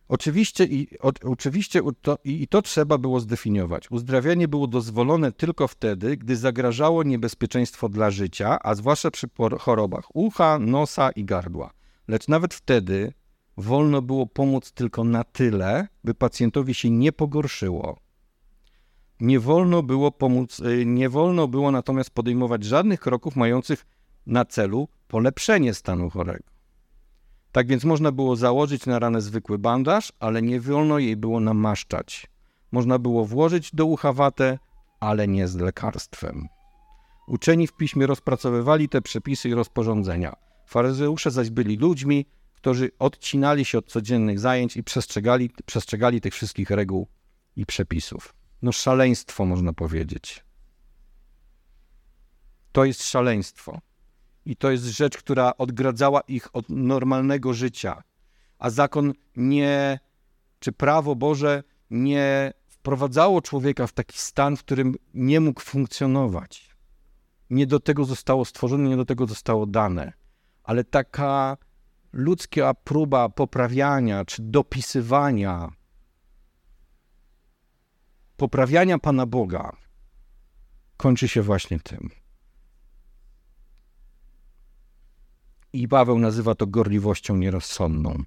Oczywiście, 0.08 0.64
i, 0.64 1.00
o, 1.00 1.12
oczywiście 1.24 1.82
to, 2.02 2.18
i, 2.24 2.44
i 2.44 2.48
to 2.48 2.62
trzeba 2.62 2.98
było 2.98 3.20
zdefiniować. 3.20 3.92
Uzdrawianie 3.92 4.48
było 4.48 4.68
dozwolone 4.68 5.32
tylko 5.32 5.68
wtedy, 5.68 6.18
gdy 6.18 6.36
zagrażało 6.36 7.04
niebezpieczeństwo 7.04 7.90
dla 7.90 8.12
życia, 8.12 8.60
a 8.64 8.76
zwłaszcza 8.76 9.12
przy 9.12 9.28
chorobach 9.60 10.16
ucha, 10.16 10.60
nosa 10.60 11.12
i 11.12 11.26
gardła. 11.26 11.74
Lecz 12.08 12.28
nawet 12.28 12.54
wtedy, 12.54 13.14
wolno 13.58 14.02
było 14.02 14.28
pomóc 14.28 14.72
tylko 14.72 15.04
na 15.04 15.24
tyle, 15.24 15.88
by 16.04 16.14
pacjentowi 16.14 16.74
się 16.74 16.90
nie 16.90 17.12
pogorszyło. 17.12 18.00
Nie 19.20 19.40
wolno 19.40 19.84
było 19.84 20.12
pomóc, 20.12 20.60
y, 20.60 20.86
nie 20.86 21.10
wolno 21.10 21.48
było 21.48 21.72
natomiast 21.72 22.10
podejmować 22.10 22.64
żadnych 22.64 23.00
kroków 23.00 23.36
mających 23.36 23.86
na 24.26 24.46
celu 24.46 24.88
polepszenie 25.08 25.74
stanu 25.74 26.10
chorego. 26.10 26.44
Tak 27.52 27.68
więc 27.68 27.84
można 27.84 28.12
było 28.12 28.36
założyć 28.36 28.86
na 28.86 29.00
ranę 29.00 29.22
zwykły 29.22 29.58
bandaż, 29.58 30.14
ale 30.20 30.42
nie 30.42 30.62
wolno 30.62 31.00
jej 31.00 31.18
było 31.18 31.40
namaszczać. 31.40 32.28
Można 32.72 33.00
było 33.00 33.26
włożyć 33.26 33.76
do 33.76 33.86
ucha 33.86 34.14
watę, 34.14 34.60
ale 35.00 35.28
nie 35.28 35.48
z 35.48 35.56
lekarstwem. 35.56 36.48
Uczeni 37.28 37.68
w 37.68 37.74
piśmie 37.74 38.08
rozpracowywali 38.08 38.90
te 38.90 39.02
przepisy 39.02 39.50
i 39.50 39.54
rozporządzenia. 39.54 40.36
Faryzeusze 40.66 41.32
zaś 41.32 41.50
byli 41.50 41.78
ludźmi, 41.78 42.26
którzy 42.54 42.92
odcinali 43.00 43.66
się 43.66 43.78
od 43.78 43.88
codziennych 43.88 44.40
zajęć 44.40 44.78
i 44.78 44.84
przestrzegali, 44.84 45.50
przestrzegali 45.66 46.22
tych 46.22 46.34
wszystkich 46.34 46.70
reguł 46.70 47.08
i 47.56 47.66
przepisów. 47.66 48.36
No 48.62 48.72
szaleństwo 48.72 49.46
można 49.46 49.74
powiedzieć. 49.74 50.46
To 52.72 52.86
jest 52.86 53.04
szaleństwo. 53.04 53.82
I 54.46 54.56
to 54.56 54.72
jest 54.72 54.84
rzecz, 54.84 55.18
która 55.18 55.54
odgradzała 55.58 56.22
ich 56.22 56.56
od 56.56 56.70
normalnego 56.70 57.54
życia. 57.54 58.04
A 58.60 58.70
zakon 58.70 59.14
nie, 59.36 60.00
czy 60.60 60.72
prawo 60.72 61.16
Boże 61.16 61.64
nie 61.90 62.54
wprowadzało 62.68 63.42
człowieka 63.42 63.88
w 63.88 63.94
taki 63.94 64.18
stan, 64.18 64.58
w 64.58 64.60
którym 64.60 64.96
nie 65.14 65.40
mógł 65.40 65.62
funkcjonować. 65.62 66.76
Nie 67.50 67.68
do 67.68 67.80
tego 67.80 68.06
zostało 68.06 68.46
stworzone, 68.46 68.90
nie 68.90 68.98
do 68.98 69.06
tego 69.06 69.26
zostało 69.26 69.66
dane 69.66 70.14
ale 70.64 70.84
taka 70.84 71.58
ludzka 72.14 72.74
próba 72.74 73.30
poprawiania 73.30 74.26
czy 74.26 74.42
dopisywania, 74.42 75.70
poprawiania 78.38 79.00
Pana 79.00 79.26
Boga 79.26 79.78
kończy 80.98 81.28
się 81.28 81.42
właśnie 81.42 81.80
tym. 81.80 82.10
I 85.74 85.88
Paweł 85.88 86.20
nazywa 86.20 86.56
to 86.56 86.68
gorliwością 86.68 87.38
nierozsądną. 87.38 88.24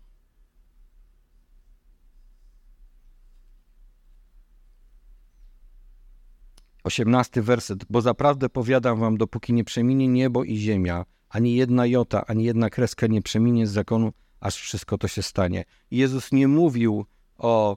Osiemnasty 6.85 7.43
werset. 7.43 7.85
Bo 7.91 8.01
zaprawdę 8.01 8.49
powiadam 8.49 9.01
wam, 9.01 9.17
dopóki 9.17 9.53
nie 9.53 9.65
przeminie 9.65 10.09
niebo 10.09 10.45
i 10.45 10.57
ziemia, 10.57 11.05
ani 11.29 11.55
jedna 11.55 11.87
jota, 11.87 12.27
ani 12.27 12.45
jedna 12.45 12.71
kreska 12.71 13.07
nie 13.07 13.23
przeminie 13.23 13.67
z 13.67 13.71
zakonu, 13.71 14.13
aż 14.41 14.57
wszystko 14.57 14.99
to 14.99 15.09
się 15.09 15.23
stanie. 15.23 15.65
Jezus 15.91 16.33
nie 16.33 16.49
mówił 16.49 17.07
o 17.39 17.77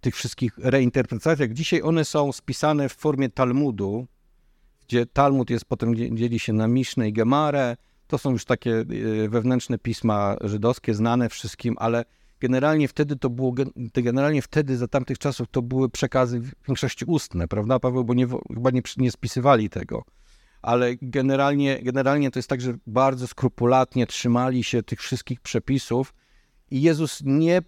tych 0.00 0.16
wszystkich 0.16 0.58
reinterpretacjach. 0.58 1.52
Dzisiaj 1.52 1.82
one 1.82 2.04
są 2.04 2.32
spisane 2.32 2.88
w 2.88 2.92
formie 2.92 3.28
Talmudu, 3.28 4.06
gdzie 4.86 5.06
Talmud 5.06 5.50
jest 5.50 5.64
potem 5.64 6.16
dzieli 6.16 6.38
się 6.38 6.52
na 6.52 6.68
Mishnę 6.68 7.08
i 7.08 7.12
Gemarę. 7.12 7.76
To 8.06 8.18
są 8.18 8.30
już 8.30 8.44
takie 8.44 8.84
y, 9.24 9.28
wewnętrzne 9.28 9.78
pisma 9.78 10.36
żydowskie, 10.40 10.94
znane 10.94 11.28
wszystkim, 11.28 11.76
ale 11.78 12.04
generalnie 12.40 12.88
wtedy 12.88 13.16
to 13.16 13.30
było, 13.30 13.54
generalnie 13.94 14.42
wtedy 14.42 14.76
za 14.76 14.88
tamtych 14.88 15.18
czasów 15.18 15.48
to 15.50 15.62
były 15.62 15.88
przekazy 15.88 16.40
w 16.40 16.52
większości 16.68 17.04
ustne, 17.04 17.48
prawda, 17.48 17.78
Paweł, 17.78 18.04
bo 18.04 18.14
nie, 18.14 18.26
chyba 18.54 18.70
nie, 18.70 18.82
nie 18.96 19.10
spisywali 19.10 19.70
tego. 19.70 20.04
Ale 20.62 20.96
generalnie, 21.02 21.82
generalnie 21.82 22.30
to 22.30 22.38
jest 22.38 22.48
tak, 22.48 22.60
że 22.60 22.74
bardzo 22.86 23.26
skrupulatnie 23.26 24.06
trzymali 24.06 24.64
się 24.64 24.82
tych 24.82 25.00
wszystkich 25.00 25.40
przepisów 25.40 26.14
i 26.70 26.82
Jezus 26.82 27.22
nie, 27.24 27.62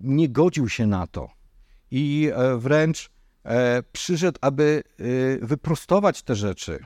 nie 0.00 0.28
godził 0.28 0.68
się 0.68 0.86
na 0.86 1.06
to. 1.06 1.28
I 1.90 2.30
e, 2.34 2.58
wręcz 2.58 3.10
e, 3.44 3.82
przyszedł, 3.92 4.38
aby 4.40 4.82
e, 5.42 5.46
wyprostować 5.46 6.22
te 6.22 6.34
rzeczy, 6.34 6.84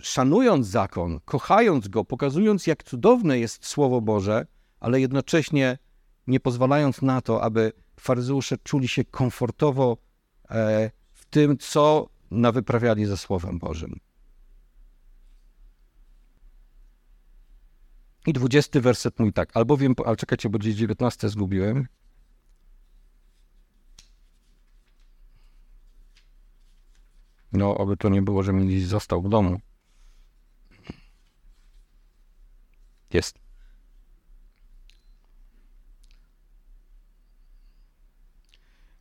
szanując 0.00 0.66
zakon, 0.66 1.20
kochając 1.24 1.88
go, 1.88 2.04
pokazując, 2.04 2.66
jak 2.66 2.82
cudowne 2.82 3.38
jest 3.38 3.66
Słowo 3.66 4.00
Boże, 4.00 4.46
ale 4.80 5.00
jednocześnie 5.00 5.78
nie 6.26 6.40
pozwalając 6.40 7.02
na 7.02 7.20
to, 7.20 7.42
aby 7.42 7.72
faryzeusze 8.00 8.58
czuli 8.58 8.88
się 8.88 9.04
komfortowo 9.04 9.96
e, 10.50 10.90
w 11.12 11.24
tym, 11.24 11.58
co 11.58 12.08
nawyprawiali 12.30 13.06
ze 13.06 13.16
Słowem 13.16 13.58
Bożym. 13.58 14.00
I 18.26 18.32
dwudziesty 18.32 18.80
werset 18.80 19.18
mój 19.18 19.32
tak, 19.32 19.56
albowiem, 19.56 19.94
ale 20.06 20.16
czekajcie, 20.16 20.48
bo 20.48 20.58
gdzieś 20.58 20.74
dziewiętnaste 20.74 21.28
zgubiłem. 21.28 21.86
No, 27.52 27.78
oby 27.78 27.96
to 27.96 28.08
nie 28.08 28.22
było, 28.22 28.42
że 28.42 28.52
mi 28.52 28.66
gdzieś 28.66 28.86
został 28.86 29.22
w 29.22 29.28
domu. 29.28 29.60
Jest. 33.14 33.38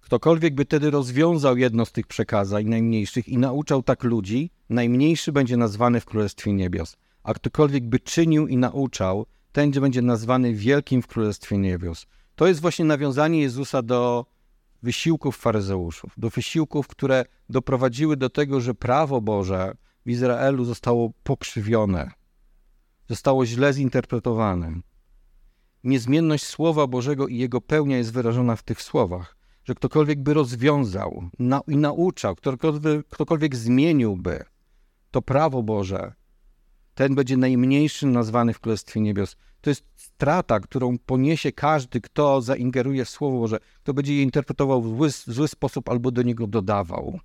Ktokolwiek 0.01 0.55
by 0.55 0.65
tedy 0.65 0.91
rozwiązał 0.91 1.57
jedno 1.57 1.85
z 1.85 1.91
tych 1.91 2.07
przekazań 2.07 2.65
najmniejszych 2.65 3.29
i 3.29 3.37
nauczał 3.37 3.83
tak 3.83 4.03
ludzi, 4.03 4.51
najmniejszy 4.69 5.31
będzie 5.31 5.57
nazwany 5.57 5.99
w 5.99 6.05
Królestwie 6.05 6.53
Niebios. 6.53 6.97
A 7.23 7.33
ktokolwiek 7.33 7.83
by 7.83 7.99
czynił 7.99 8.47
i 8.47 8.57
nauczał, 8.57 9.25
ten 9.51 9.71
będzie 9.71 10.01
nazwany 10.01 10.53
wielkim 10.53 11.01
w 11.01 11.07
Królestwie 11.07 11.57
Niebios. 11.57 12.05
To 12.35 12.47
jest 12.47 12.61
właśnie 12.61 12.85
nawiązanie 12.85 13.41
Jezusa 13.41 13.81
do 13.81 14.25
wysiłków 14.83 15.37
faryzeuszów, 15.37 16.13
do 16.17 16.29
wysiłków, 16.29 16.87
które 16.87 17.25
doprowadziły 17.49 18.17
do 18.17 18.29
tego, 18.29 18.61
że 18.61 18.73
prawo 18.73 19.21
Boże 19.21 19.75
w 20.05 20.09
Izraelu 20.09 20.65
zostało 20.65 21.11
pokrzywione, 21.23 22.11
zostało 23.11 23.45
źle 23.45 23.73
zinterpretowane. 23.73 24.81
Niezmienność 25.83 26.45
Słowa 26.45 26.87
Bożego 26.87 27.27
i 27.27 27.37
jego 27.37 27.61
pełnia 27.61 27.97
jest 27.97 28.13
wyrażona 28.13 28.55
w 28.55 28.63
tych 28.63 28.81
słowach 28.81 29.41
że 29.63 29.75
ktokolwiek 29.75 30.23
by 30.23 30.33
rozwiązał 30.33 31.29
na, 31.39 31.61
i 31.67 31.77
nauczał, 31.77 32.35
ktokolwiek, 32.35 33.07
ktokolwiek 33.07 33.55
zmieniłby 33.55 34.43
to 35.11 35.21
prawo 35.21 35.63
Boże, 35.63 36.13
ten 36.93 37.15
będzie 37.15 37.37
najmniejszym 37.37 38.11
nazwany 38.11 38.53
w 38.53 38.59
Królestwie 38.59 39.01
Niebios. 39.01 39.35
To 39.61 39.69
jest 39.69 39.85
strata, 39.95 40.59
którą 40.59 40.97
poniesie 41.05 41.51
każdy, 41.51 42.01
kto 42.01 42.41
zaingeruje 42.41 43.05
w 43.05 43.09
Słowo 43.09 43.39
Boże, 43.39 43.59
kto 43.83 43.93
będzie 43.93 44.15
je 44.15 44.23
interpretował 44.23 44.81
w 44.81 44.87
zły, 44.87 45.09
w 45.09 45.33
zły 45.33 45.47
sposób 45.47 45.89
albo 45.89 46.11
do 46.11 46.21
niego 46.21 46.47
dodawał. 46.47 47.19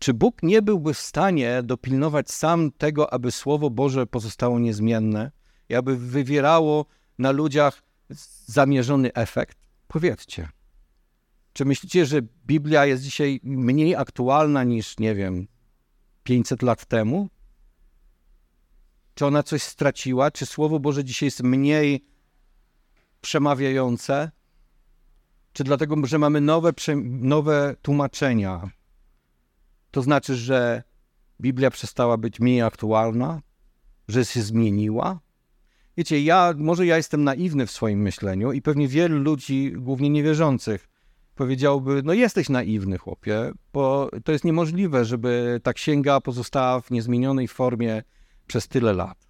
Czy 0.00 0.14
Bóg 0.14 0.42
nie 0.42 0.62
byłby 0.62 0.94
w 0.94 0.98
stanie 0.98 1.62
dopilnować 1.62 2.30
sam 2.30 2.70
tego, 2.72 3.12
aby 3.12 3.30
Słowo 3.30 3.70
Boże 3.70 4.06
pozostało 4.06 4.58
niezmienne 4.58 5.30
i 5.68 5.74
aby 5.74 5.96
wywierało 5.96 6.86
na 7.18 7.30
ludziach 7.30 7.82
zamierzony 8.46 9.12
efekt? 9.12 9.58
Powiedzcie, 9.88 10.48
czy 11.52 11.64
myślicie, 11.64 12.06
że 12.06 12.22
Biblia 12.46 12.86
jest 12.86 13.02
dzisiaj 13.02 13.40
mniej 13.42 13.96
aktualna 13.96 14.64
niż, 14.64 14.98
nie 14.98 15.14
wiem, 15.14 15.46
500 16.22 16.62
lat 16.62 16.86
temu? 16.86 17.28
Czy 19.14 19.26
ona 19.26 19.42
coś 19.42 19.62
straciła? 19.62 20.30
Czy 20.30 20.46
Słowo 20.46 20.80
Boże 20.80 21.04
dzisiaj 21.04 21.26
jest 21.26 21.42
mniej 21.42 22.04
przemawiające? 23.20 24.30
Czy 25.52 25.64
dlatego, 25.64 26.06
że 26.06 26.18
mamy 26.18 26.40
nowe, 26.40 26.72
nowe 27.04 27.74
tłumaczenia, 27.82 28.70
to 29.90 30.02
znaczy, 30.02 30.36
że 30.36 30.82
Biblia 31.40 31.70
przestała 31.70 32.16
być 32.16 32.40
mniej 32.40 32.62
aktualna? 32.62 33.40
Że 34.08 34.24
się 34.24 34.42
zmieniła? 34.42 35.20
Wiecie, 35.96 36.22
ja, 36.22 36.54
może 36.56 36.86
ja 36.86 36.96
jestem 36.96 37.24
naiwny 37.24 37.66
w 37.66 37.70
swoim 37.70 38.00
myśleniu 38.00 38.52
i 38.52 38.62
pewnie 38.62 38.88
wielu 38.88 39.18
ludzi, 39.18 39.72
głównie 39.76 40.10
niewierzących, 40.10 40.88
powiedziałby, 41.34 42.02
no 42.04 42.12
jesteś 42.12 42.48
naiwny, 42.48 42.98
chłopie, 42.98 43.52
bo 43.72 44.10
to 44.24 44.32
jest 44.32 44.44
niemożliwe, 44.44 45.04
żeby 45.04 45.60
ta 45.62 45.72
księga 45.72 46.20
pozostała 46.20 46.80
w 46.80 46.90
niezmienionej 46.90 47.48
formie 47.48 48.02
przez 48.46 48.68
tyle 48.68 48.92
lat. 48.92 49.28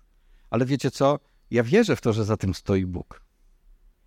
Ale 0.50 0.66
wiecie 0.66 0.90
co? 0.90 1.18
Ja 1.50 1.62
wierzę 1.62 1.96
w 1.96 2.00
to, 2.00 2.12
że 2.12 2.24
za 2.24 2.36
tym 2.36 2.54
stoi 2.54 2.86
Bóg. 2.86 3.22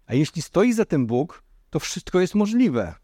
A 0.05 0.13
jeśli 0.13 0.41
stoi 0.41 0.73
za 0.73 0.85
tym 0.85 1.07
Bóg, 1.07 1.43
to 1.69 1.79
wszystko 1.79 2.19
jest 2.19 2.35
możliwe. 2.35 2.95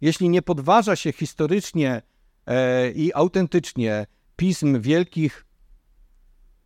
Jeśli 0.00 0.28
nie 0.28 0.42
podważa 0.42 0.96
się 0.96 1.12
historycznie 1.12 2.02
i 2.94 3.12
autentycznie 3.14 4.06
pism 4.36 4.80
wielkich 4.80 5.46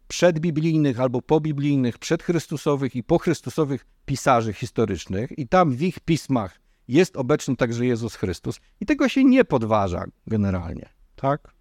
przedbiblijnych 0.09 1.01
albo 1.01 1.23
pobiblijnych, 1.23 1.99
przedchrystusowych 1.99 2.97
i 2.97 3.03
pochrystusowych 3.03 3.87
pisarzy 4.07 4.53
historycznych. 4.53 5.39
I 5.39 5.49
tam 5.49 5.73
w 5.73 5.83
ich 5.83 6.01
pismach 6.01 6.61
jest 6.89 7.17
obecny 7.17 7.57
także 7.57 7.87
Jezus 7.87 8.15
Chrystus. 8.15 8.61
I 8.81 8.87
tego 8.87 9.09
się 9.09 9.25
nie 9.25 9.45
podważa 9.45 10.05
generalnie, 10.27 10.89
tak? 11.17 11.55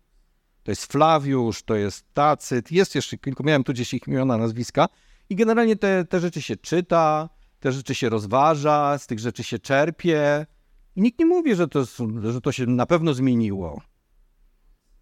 To 0.64 0.72
jest 0.72 0.92
Flawiusz, 0.92 1.64
to 1.64 1.76
jest 1.76 2.14
Tacyt, 2.14 2.72
jest 2.72 2.96
jeszcze 2.96 3.18
kilku, 3.18 3.44
miałem 3.44 3.64
tu 3.64 3.74
gdzieś 3.74 3.94
ich 3.94 4.08
imiona, 4.08 4.38
nazwiska. 4.38 4.88
I 5.30 5.36
generalnie 5.36 5.76
te, 5.76 6.06
te 6.06 6.20
rzeczy 6.20 6.42
się 6.42 6.56
czyta, 6.56 7.30
te 7.60 7.72
rzeczy 7.72 7.96
się 7.96 8.10
rozważa, 8.10 8.98
z 8.98 9.08
tych 9.08 9.20
rzeczy 9.20 9.44
się 9.44 9.60
czerpie. 9.60 10.46
I 10.96 11.02
nikt 11.02 11.20
nie 11.20 11.26
mówi, 11.26 11.56
że 11.56 11.68
to, 11.68 11.84
że 12.32 12.42
to 12.42 12.52
się 12.52 12.66
na 12.66 12.86
pewno 12.86 13.14
zmieniło. 13.14 13.82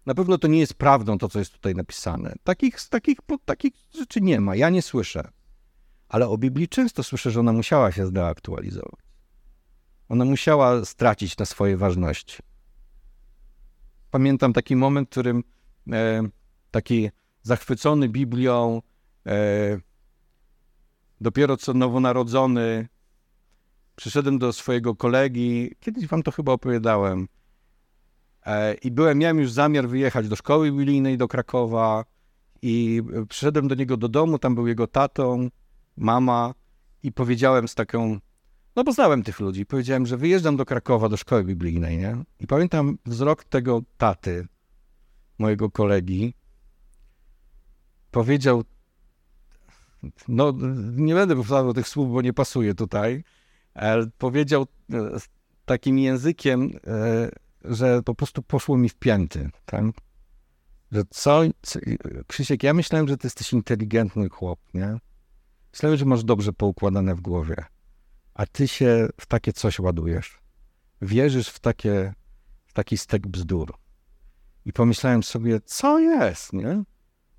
Na 0.06 0.14
pewno 0.14 0.38
to 0.38 0.48
nie 0.48 0.58
jest 0.58 0.74
prawdą 0.74 1.18
to, 1.18 1.28
co 1.28 1.38
jest 1.38 1.52
tutaj 1.52 1.74
napisane. 1.74 2.34
Takich, 2.44 2.88
takich, 2.88 3.18
takich 3.44 3.74
rzeczy 3.94 4.20
nie 4.20 4.40
ma, 4.40 4.56
ja 4.56 4.70
nie 4.70 4.82
słyszę. 4.82 5.30
Ale 6.08 6.28
o 6.28 6.38
Biblii 6.38 6.68
często 6.68 7.02
słyszę, 7.02 7.30
że 7.30 7.40
ona 7.40 7.52
musiała 7.52 7.92
się 7.92 8.06
zdeaktualizować. 8.06 9.00
Ona 10.08 10.24
musiała 10.24 10.84
stracić 10.84 11.38
na 11.38 11.44
swojej 11.44 11.76
ważności. 11.76 12.38
Pamiętam 14.10 14.52
taki 14.52 14.76
moment, 14.76 15.08
w 15.08 15.10
którym 15.10 15.44
e, 15.92 16.22
taki 16.70 17.10
zachwycony 17.42 18.08
Biblią, 18.08 18.82
e, 19.26 19.80
dopiero 21.20 21.56
co 21.56 21.74
nowonarodzony, 21.74 22.88
przyszedłem 23.96 24.38
do 24.38 24.52
swojego 24.52 24.94
kolegi, 24.94 25.74
kiedyś 25.80 26.06
wam 26.06 26.22
to 26.22 26.30
chyba 26.30 26.52
opowiadałem, 26.52 27.28
I 28.82 28.90
byłem, 28.90 29.18
miałem 29.18 29.38
już 29.38 29.52
zamiar 29.52 29.88
wyjechać 29.88 30.28
do 30.28 30.36
szkoły 30.36 30.72
biblijnej 30.72 31.18
do 31.18 31.28
Krakowa 31.28 32.04
i 32.62 33.02
przyszedłem 33.28 33.68
do 33.68 33.74
niego 33.74 33.96
do 33.96 34.08
domu, 34.08 34.38
tam 34.38 34.54
był 34.54 34.66
jego 34.66 34.86
tatą, 34.86 35.48
mama 35.96 36.54
i 37.02 37.12
powiedziałem 37.12 37.68
z 37.68 37.74
taką, 37.74 38.18
no 38.76 38.84
bo 38.84 38.92
znałem 38.92 39.22
tych 39.22 39.40
ludzi, 39.40 39.66
powiedziałem, 39.66 40.06
że 40.06 40.16
wyjeżdżam 40.16 40.56
do 40.56 40.64
Krakowa, 40.64 41.08
do 41.08 41.16
szkoły 41.16 41.44
biblijnej, 41.44 41.98
nie? 41.98 42.16
I 42.40 42.46
pamiętam 42.46 42.98
wzrok 43.06 43.44
tego 43.44 43.82
taty, 43.98 44.46
mojego 45.38 45.70
kolegi, 45.70 46.34
powiedział, 48.10 48.64
no 50.28 50.52
nie 50.92 51.14
będę 51.14 51.36
powtarzał 51.36 51.74
tych 51.74 51.88
słów, 51.88 52.12
bo 52.12 52.22
nie 52.22 52.32
pasuje 52.32 52.74
tutaj, 52.74 53.24
ale 53.74 54.06
powiedział 54.18 54.66
e, 54.92 54.96
takim 55.64 55.98
językiem, 55.98 56.70
e, 56.86 57.30
że 57.64 58.02
po 58.02 58.14
prostu 58.14 58.42
poszło 58.42 58.78
mi 58.78 58.88
w 58.88 58.94
pięty, 58.94 59.50
tak? 59.64 59.84
Że 60.92 61.02
co, 61.10 61.42
Krzysiek, 62.26 62.62
ja 62.62 62.74
myślałem, 62.74 63.08
że 63.08 63.16
ty 63.16 63.26
jesteś 63.26 63.52
inteligentny 63.52 64.28
chłop, 64.28 64.60
nie? 64.74 64.98
Myślałem, 65.72 65.98
że 65.98 66.04
masz 66.04 66.24
dobrze 66.24 66.52
poukładane 66.52 67.14
w 67.14 67.20
głowie, 67.20 67.64
a 68.34 68.46
ty 68.46 68.68
się 68.68 69.08
w 69.20 69.26
takie 69.26 69.52
coś 69.52 69.78
ładujesz. 69.78 70.40
Wierzysz 71.02 71.48
w 71.48 71.60
takie, 71.60 72.14
w 72.66 72.72
taki 72.72 72.98
stek 72.98 73.26
bzdur. 73.26 73.74
I 74.64 74.72
pomyślałem 74.72 75.22
sobie, 75.22 75.60
co 75.60 75.98
jest, 75.98 76.52
nie? 76.52 76.82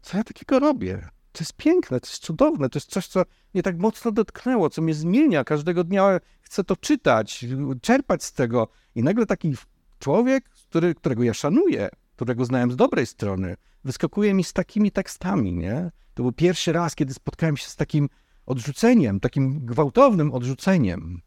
Co 0.01 0.17
ja 0.17 0.23
takiego 0.23 0.59
robię? 0.59 1.09
To 1.31 1.39
jest 1.39 1.53
piękne, 1.53 1.99
to 1.99 2.07
jest 2.07 2.23
cudowne, 2.23 2.69
to 2.69 2.77
jest 2.77 2.91
coś, 2.91 3.07
co 3.07 3.23
mnie 3.53 3.63
tak 3.63 3.77
mocno 3.77 4.11
dotknęło, 4.11 4.69
co 4.69 4.81
mnie 4.81 4.93
zmienia. 4.93 5.43
Każdego 5.43 5.83
dnia 5.83 6.19
chcę 6.41 6.63
to 6.63 6.75
czytać, 6.75 7.45
czerpać 7.81 8.23
z 8.23 8.33
tego. 8.33 8.67
I 8.95 9.03
nagle 9.03 9.25
taki 9.25 9.55
człowiek, 10.03 10.49
który, 10.49 10.95
którego 10.95 11.23
ja 11.23 11.33
szanuję, 11.33 11.89
którego 12.15 12.45
znałem 12.45 12.71
z 12.71 12.75
dobrej 12.75 13.05
strony, 13.05 13.55
wyskakuje 13.83 14.33
mi 14.33 14.43
z 14.43 14.53
takimi 14.53 14.91
tekstami, 14.91 15.53
nie? 15.53 15.91
To 16.13 16.23
był 16.23 16.31
pierwszy 16.31 16.73
raz, 16.73 16.95
kiedy 16.95 17.13
spotkałem 17.13 17.57
się 17.57 17.67
z 17.67 17.75
takim 17.75 18.09
odrzuceniem, 18.45 19.19
takim 19.19 19.65
gwałtownym 19.65 20.33
odrzuceniem 20.33 21.21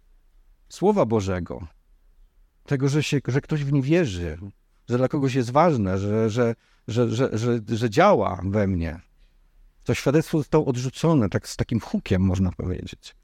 Słowa 0.68 1.06
Bożego. 1.06 1.66
Tego, 2.66 2.88
że, 2.88 3.02
się, 3.02 3.20
że 3.28 3.40
ktoś 3.40 3.64
w 3.64 3.72
nie 3.72 3.82
wierzy, 3.82 4.38
że 4.88 4.98
dla 4.98 5.08
kogoś 5.08 5.34
jest 5.34 5.50
ważne, 5.50 5.98
że, 5.98 6.30
że, 6.30 6.54
że, 6.88 7.16
że, 7.16 7.60
że, 7.68 7.90
działa 7.90 8.40
we 8.44 8.66
mnie. 8.66 9.00
To 9.84 9.94
świadectwo 9.94 10.38
zostało 10.38 10.66
odrzucone, 10.66 11.28
tak 11.28 11.48
z 11.48 11.56
takim 11.56 11.80
hukiem, 11.80 12.22
można 12.22 12.52
powiedzieć. 12.52 13.14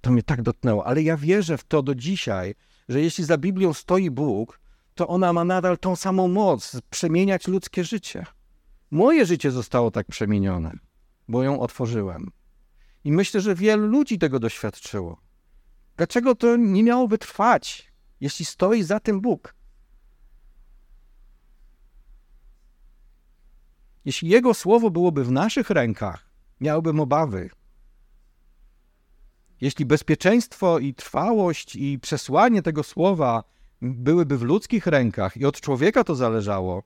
To 0.00 0.10
mnie 0.10 0.22
tak 0.22 0.42
dotknęło, 0.42 0.86
ale 0.86 1.02
ja 1.02 1.16
wierzę 1.16 1.58
w 1.58 1.64
to 1.64 1.82
do 1.82 1.94
dzisiaj, 1.94 2.54
że 2.88 3.00
jeśli 3.00 3.24
za 3.24 3.38
Biblią 3.38 3.72
stoi 3.72 4.10
Bóg, 4.10 4.60
to 4.98 5.08
ona 5.08 5.32
ma 5.32 5.44
nadal 5.44 5.78
tą 5.78 5.96
samą 5.96 6.28
moc 6.28 6.80
przemieniać 6.90 7.48
ludzkie 7.48 7.84
życie. 7.84 8.26
Moje 8.90 9.26
życie 9.26 9.50
zostało 9.50 9.90
tak 9.90 10.06
przemienione, 10.06 10.78
bo 11.28 11.42
ją 11.42 11.60
otworzyłem. 11.60 12.30
I 13.04 13.12
myślę, 13.12 13.40
że 13.40 13.54
wielu 13.54 13.86
ludzi 13.86 14.18
tego 14.18 14.38
doświadczyło. 14.38 15.20
Dlaczego 15.96 16.34
to 16.34 16.56
nie 16.56 16.82
miałoby 16.82 17.18
trwać, 17.18 17.92
jeśli 18.20 18.44
stoi 18.44 18.82
za 18.82 19.00
tym 19.00 19.20
Bóg? 19.20 19.54
Jeśli 24.04 24.28
Jego 24.28 24.54
słowo 24.54 24.90
byłoby 24.90 25.24
w 25.24 25.30
naszych 25.30 25.70
rękach, 25.70 26.30
miałbym 26.60 27.00
obawy. 27.00 27.50
Jeśli 29.60 29.84
bezpieczeństwo 29.84 30.78
i 30.78 30.94
trwałość 30.94 31.76
i 31.76 31.98
przesłanie 31.98 32.62
tego 32.62 32.82
słowa 32.82 33.44
byłyby 33.82 34.38
w 34.38 34.42
ludzkich 34.42 34.86
rękach 34.86 35.36
i 35.36 35.44
od 35.44 35.60
człowieka 35.60 36.04
to 36.04 36.14
zależało, 36.14 36.82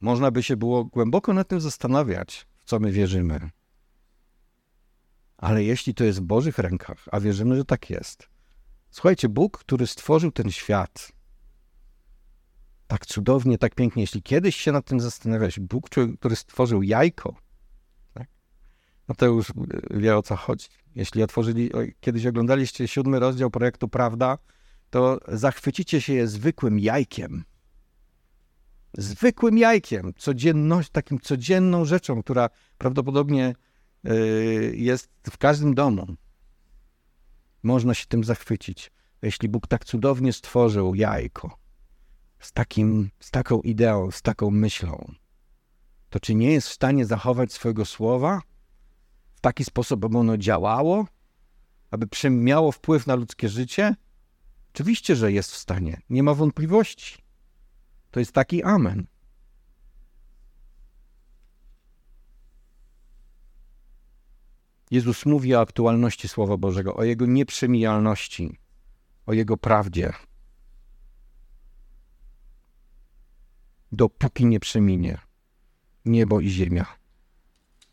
można 0.00 0.30
by 0.30 0.42
się 0.42 0.56
było 0.56 0.84
głęboko 0.84 1.32
nad 1.32 1.48
tym 1.48 1.60
zastanawiać, 1.60 2.46
w 2.58 2.64
co 2.64 2.78
my 2.78 2.92
wierzymy. 2.92 3.50
Ale 5.36 5.64
jeśli 5.64 5.94
to 5.94 6.04
jest 6.04 6.18
w 6.18 6.22
Bożych 6.22 6.58
rękach, 6.58 7.08
a 7.12 7.20
wierzymy, 7.20 7.56
że 7.56 7.64
tak 7.64 7.90
jest, 7.90 8.28
słuchajcie, 8.90 9.28
Bóg, 9.28 9.58
który 9.58 9.86
stworzył 9.86 10.30
ten 10.30 10.50
świat, 10.50 11.12
tak 12.86 13.06
cudownie, 13.06 13.58
tak 13.58 13.74
pięknie. 13.74 14.02
Jeśli 14.02 14.22
kiedyś 14.22 14.56
się 14.56 14.72
nad 14.72 14.84
tym 14.84 15.00
zastanawiałeś, 15.00 15.60
Bóg, 15.60 15.88
który 16.20 16.36
stworzył 16.36 16.82
jajko, 16.82 17.36
tak? 18.14 18.28
no 19.08 19.14
to 19.14 19.26
już 19.26 19.52
wie 19.90 20.16
o 20.16 20.22
co 20.22 20.36
chodzi. 20.36 20.66
Jeśli 20.94 21.22
otworzyli, 21.22 21.70
kiedyś 22.00 22.26
oglądaliście 22.26 22.88
siódmy 22.88 23.20
rozdział 23.20 23.50
projektu 23.50 23.88
Prawda, 23.88 24.38
to 24.90 25.18
zachwycicie 25.28 26.00
się 26.00 26.12
je 26.12 26.28
zwykłym 26.28 26.78
jajkiem. 26.78 27.44
Zwykłym 28.98 29.58
jajkiem, 29.58 30.12
codzienność, 30.18 30.90
takim 30.90 31.20
codzienną 31.20 31.84
rzeczą, 31.84 32.22
która 32.22 32.50
prawdopodobnie 32.78 33.54
yy, 34.04 34.72
jest 34.76 35.10
w 35.30 35.38
każdym 35.38 35.74
domu. 35.74 36.06
Można 37.62 37.94
się 37.94 38.06
tym 38.06 38.24
zachwycić. 38.24 38.92
Jeśli 39.22 39.48
Bóg 39.48 39.66
tak 39.66 39.84
cudownie 39.84 40.32
stworzył 40.32 40.94
jajko, 40.94 41.58
z, 42.38 42.52
takim, 42.52 43.10
z 43.20 43.30
taką 43.30 43.60
ideą, 43.60 44.10
z 44.10 44.22
taką 44.22 44.50
myślą, 44.50 45.14
to 46.10 46.20
czy 46.20 46.34
nie 46.34 46.52
jest 46.52 46.68
w 46.68 46.72
stanie 46.72 47.06
zachować 47.06 47.52
swojego 47.52 47.84
słowa 47.84 48.40
w 49.34 49.40
taki 49.40 49.64
sposób, 49.64 50.04
aby 50.04 50.18
ono 50.18 50.36
działało, 50.36 51.06
aby 51.90 52.06
miało 52.30 52.72
wpływ 52.72 53.06
na 53.06 53.14
ludzkie 53.14 53.48
życie? 53.48 53.94
Oczywiście, 54.74 55.16
że 55.16 55.32
jest 55.32 55.52
w 55.52 55.56
stanie, 55.56 56.00
nie 56.10 56.22
ma 56.22 56.34
wątpliwości. 56.34 57.22
To 58.10 58.20
jest 58.20 58.32
taki 58.32 58.62
amen. 58.62 59.06
Jezus 64.90 65.26
mówi 65.26 65.54
o 65.54 65.60
aktualności 65.60 66.28
Słowa 66.28 66.56
Bożego, 66.56 66.96
o 66.96 67.04
Jego 67.04 67.26
nieprzemijalności, 67.26 68.58
o 69.26 69.32
Jego 69.32 69.56
prawdzie, 69.56 70.12
dopóki 73.92 74.46
nie 74.46 74.60
przeminie 74.60 75.18
niebo 76.04 76.40
i 76.40 76.48
ziemia. 76.48 76.86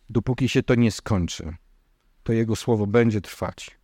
Dopóki 0.09 0.49
się 0.49 0.63
to 0.63 0.75
nie 0.75 0.91
skończy, 0.91 1.55
to 2.23 2.33
Jego 2.33 2.55
słowo 2.55 2.87
będzie 2.87 3.21
trwać. 3.21 3.76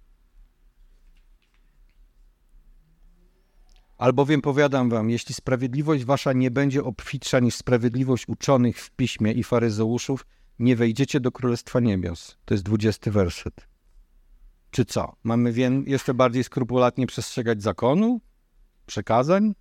Albowiem 3.98 4.42
powiadam 4.42 4.90
wam, 4.90 5.10
jeśli 5.10 5.36
sprawiedliwość 5.36 6.06
wasza 6.06 6.34
nie 6.34 6.52
będzie 6.52 6.84
obfitsza 6.84 7.40
niż 7.40 7.56
sprawiedliwość 7.56 8.28
uczonych 8.28 8.80
w 8.80 8.92
piśmie 8.92 9.32
i 9.32 9.44
faryzeuszów, 9.44 10.26
nie 10.60 10.76
wejdziecie 10.76 11.20
do 11.20 11.32
Królestwa 11.32 11.80
Niebios. 11.80 12.38
To 12.46 12.54
jest 12.54 12.64
dwudziesty 12.64 13.12
werset. 13.12 13.68
Czy 14.72 14.86
co? 14.86 15.16
Mamy 15.24 15.54
jeszcze 15.86 16.14
bardziej 16.14 16.44
skrupulatnie 16.44 17.08
przestrzegać 17.08 17.64
zakonu? 17.64 18.22
Przekazań? 18.86 19.56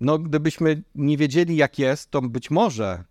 No, 0.00 0.18
gdybyśmy 0.18 0.82
nie 0.94 1.16
wiedzieli, 1.16 1.56
jak 1.56 1.78
jest, 1.78 2.10
to 2.10 2.22
być 2.22 2.50
może, 2.50 3.04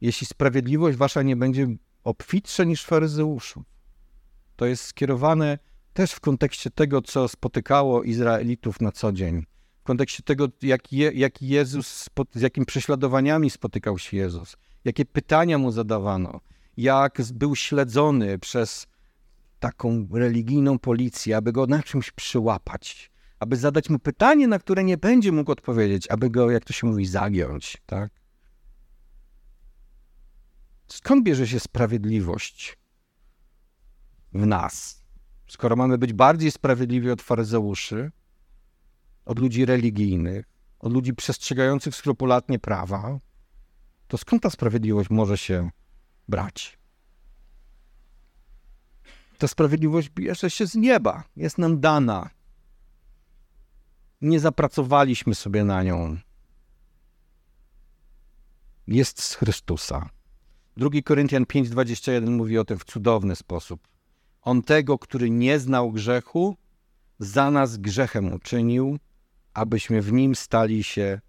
jeśli 0.00 0.26
sprawiedliwość 0.26 0.98
wasza 0.98 1.22
nie 1.22 1.36
będzie 1.36 1.66
obfitsza 2.04 2.64
niż 2.64 2.84
faryzeuszów, 2.84 3.64
to 4.56 4.66
jest 4.66 4.84
skierowane 4.84 5.58
też 5.92 6.12
w 6.12 6.20
kontekście 6.20 6.70
tego, 6.70 7.02
co 7.02 7.28
spotykało 7.28 8.02
Izraelitów 8.02 8.80
na 8.80 8.92
co 8.92 9.12
dzień, 9.12 9.46
w 9.80 9.82
kontekście 9.82 10.22
tego, 10.22 10.48
jak, 10.62 10.92
je, 10.92 11.12
jak 11.14 11.42
Jezus, 11.42 12.08
z 12.34 12.40
jakimi 12.40 12.66
prześladowaniami 12.66 13.50
spotykał 13.50 13.98
się 13.98 14.16
Jezus, 14.16 14.56
jakie 14.84 15.04
pytania 15.04 15.58
mu 15.58 15.70
zadawano, 15.70 16.40
jak 16.76 17.18
był 17.34 17.56
śledzony 17.56 18.38
przez 18.38 18.86
taką 19.60 20.08
religijną 20.12 20.78
policję, 20.78 21.36
aby 21.36 21.52
go 21.52 21.66
na 21.66 21.82
czymś 21.82 22.10
przyłapać, 22.10 23.10
aby 23.38 23.56
zadać 23.56 23.90
mu 23.90 23.98
pytanie, 23.98 24.48
na 24.48 24.58
które 24.58 24.84
nie 24.84 24.96
będzie 24.96 25.32
mógł 25.32 25.52
odpowiedzieć, 25.52 26.10
aby 26.10 26.30
go, 26.30 26.50
jak 26.50 26.64
to 26.64 26.72
się 26.72 26.86
mówi, 26.86 27.06
zagiąć, 27.06 27.76
tak? 27.86 28.10
Skąd 30.86 31.24
bierze 31.24 31.46
się 31.46 31.60
sprawiedliwość 31.60 32.78
w 34.32 34.46
nas? 34.46 34.99
Skoro 35.50 35.76
mamy 35.76 35.98
być 35.98 36.12
bardziej 36.12 36.50
sprawiedliwi 36.50 37.10
od 37.10 37.22
faryzeuszy, 37.22 38.10
od 39.24 39.38
ludzi 39.38 39.66
religijnych, 39.66 40.46
od 40.78 40.92
ludzi 40.92 41.14
przestrzegających 41.14 41.96
skrupulatnie 41.96 42.58
prawa, 42.58 43.18
to 44.08 44.18
skąd 44.18 44.42
ta 44.42 44.50
sprawiedliwość 44.50 45.10
może 45.10 45.38
się 45.38 45.70
brać? 46.28 46.78
Ta 49.38 49.48
sprawiedliwość 49.48 50.10
bierze 50.10 50.50
się 50.50 50.66
z 50.66 50.74
nieba, 50.74 51.24
jest 51.36 51.58
nam 51.58 51.80
dana 51.80 52.30
nie 54.20 54.40
zapracowaliśmy 54.40 55.34
sobie 55.34 55.64
na 55.64 55.82
nią. 55.82 56.18
Jest 58.86 59.22
z 59.22 59.34
Chrystusa. 59.34 60.10
2 60.76 60.88
Koryntian 61.04 61.44
5:21 61.44 62.30
mówi 62.30 62.58
o 62.58 62.64
tym 62.64 62.78
w 62.78 62.84
cudowny 62.84 63.36
sposób. 63.36 63.88
On 64.42 64.62
tego, 64.62 64.98
który 64.98 65.30
nie 65.30 65.58
znał 65.58 65.92
grzechu, 65.92 66.56
za 67.18 67.50
nas 67.50 67.76
grzechem 67.76 68.32
uczynił, 68.32 68.98
abyśmy 69.54 70.02
w 70.02 70.12
nim 70.12 70.34
stali 70.34 70.84
się 70.84 71.20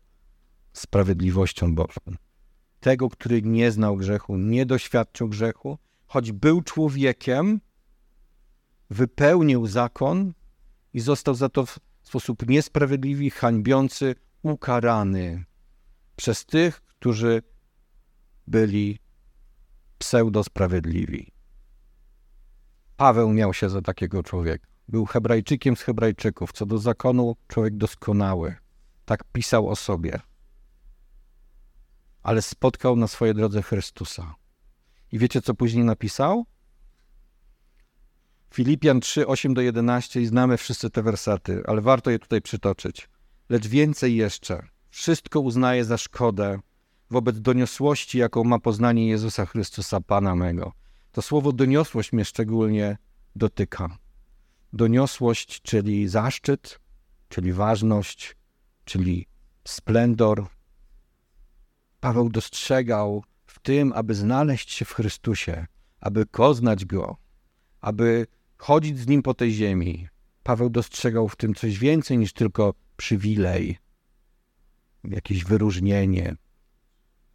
sprawiedliwością 0.74 1.76
Bożą. 1.76 2.02
Tego, 2.80 3.10
który 3.10 3.42
nie 3.42 3.72
znał 3.72 3.98
grzechu, 3.98 4.38
nie 4.38 4.66
doświadczył 4.66 5.30
grzechu, 5.30 5.78
choć 6.06 6.32
był 6.32 6.62
człowiekiem, 6.62 7.62
wypełnił 8.90 9.68
zakon 9.68 10.34
i 10.94 11.00
został 11.00 11.36
za 11.36 11.50
to 11.50 11.66
sposób 12.04 12.48
niesprawiedliwy, 12.48 13.30
hańbiący, 13.30 14.16
ukarany 14.42 15.46
przez 16.16 16.46
tych, 16.46 16.82
którzy 16.82 17.44
byli 18.48 19.00
pseudosprawiedliwi. 19.98 21.32
Paweł 23.02 23.34
miał 23.34 23.54
się 23.54 23.70
za 23.70 23.82
takiego 23.82 24.24
człowieka. 24.24 24.68
Był 24.88 25.06
Hebrajczykiem 25.06 25.76
z 25.76 25.82
Hebrajczyków, 25.82 26.52
co 26.52 26.66
do 26.66 26.78
zakonu 26.78 27.36
człowiek 27.48 27.78
doskonały. 27.78 28.56
Tak 29.06 29.24
pisał 29.24 29.70
o 29.70 29.76
sobie. 29.76 30.20
Ale 32.24 32.42
spotkał 32.42 32.96
na 32.96 33.08
swojej 33.08 33.36
drodze 33.36 33.62
Chrystusa. 33.62 34.36
I 35.12 35.20
wiecie, 35.20 35.42
co 35.42 35.54
później 35.54 35.84
napisał? 35.84 36.46
Filipian 38.54 39.00
3, 39.00 39.28
8 39.28 39.54
do 39.54 39.62
11 39.62 40.22
i 40.22 40.26
znamy 40.26 40.58
wszyscy 40.58 40.90
te 40.90 41.04
wersaty, 41.04 41.64
ale 41.68 41.82
warto 41.82 42.12
je 42.12 42.20
tutaj 42.20 42.42
przytoczyć. 42.42 43.10
Lecz 43.50 43.68
więcej 43.68 44.16
jeszcze. 44.16 44.68
Wszystko 44.90 45.40
uznaje 45.40 45.86
za 45.86 45.98
szkodę 45.98 46.60
wobec 47.10 47.40
doniosłości, 47.40 48.18
jaką 48.18 48.44
ma 48.44 48.60
poznanie 48.60 49.08
Jezusa 49.08 49.46
Chrystusa, 49.46 50.02
Pana 50.02 50.36
mego. 50.36 50.81
To 51.12 51.22
słowo 51.22 51.52
doniosłość 51.52 52.14
mnie 52.14 52.26
szczególnie 52.26 52.98
dotyka. 53.36 53.98
Doniosłość, 54.74 55.62
czyli 55.62 56.08
zaszczyt, 56.08 56.80
czyli 57.30 57.54
ważność, 57.54 58.36
czyli 58.86 59.28
splendor. 59.68 60.48
Paweł 62.00 62.30
dostrzegał 62.30 63.24
w 63.46 63.60
tym, 63.60 63.94
aby 63.96 64.16
znaleźć 64.16 64.72
się 64.72 64.86
w 64.86 64.94
Chrystusie, 64.94 65.68
aby 66.00 66.26
poznać 66.26 66.86
Go, 66.86 67.18
aby 67.82 68.28
chodzić 68.58 69.00
z 69.00 69.08
Nim 69.08 69.22
po 69.22 69.34
tej 69.34 69.52
ziemi. 69.52 70.08
Paweł 70.44 70.70
dostrzegał 70.70 71.28
w 71.28 71.36
tym 71.36 71.56
coś 71.56 71.80
więcej 71.80 72.18
niż 72.18 72.34
tylko 72.34 72.74
przywilej, 72.98 73.78
jakieś 75.04 75.44
wyróżnienie. 75.44 76.36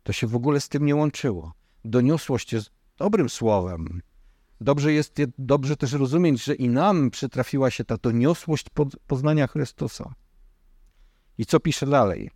To 0.02 0.12
się 0.12 0.26
w 0.26 0.36
ogóle 0.36 0.60
z 0.60 0.68
tym 0.68 0.86
nie 0.86 0.96
łączyło. 0.96 1.52
Doniosłość 1.84 2.52
jest 2.52 2.70
dobrym 2.96 3.28
słowem. 3.28 4.00
Dobrze 4.60 4.92
jest 4.92 5.14
dobrze 5.38 5.76
też 5.76 5.92
rozumieć, 5.92 6.44
że 6.44 6.54
i 6.54 6.68
nam 6.68 7.10
przytrafiła 7.10 7.70
się 7.70 7.84
ta 7.84 7.96
doniosłość 7.96 8.66
poznania 9.06 9.46
Chrystusa. 9.46 10.14
I 11.38 11.46
co 11.46 11.60
pisze 11.60 11.86
dalej? 11.86 12.30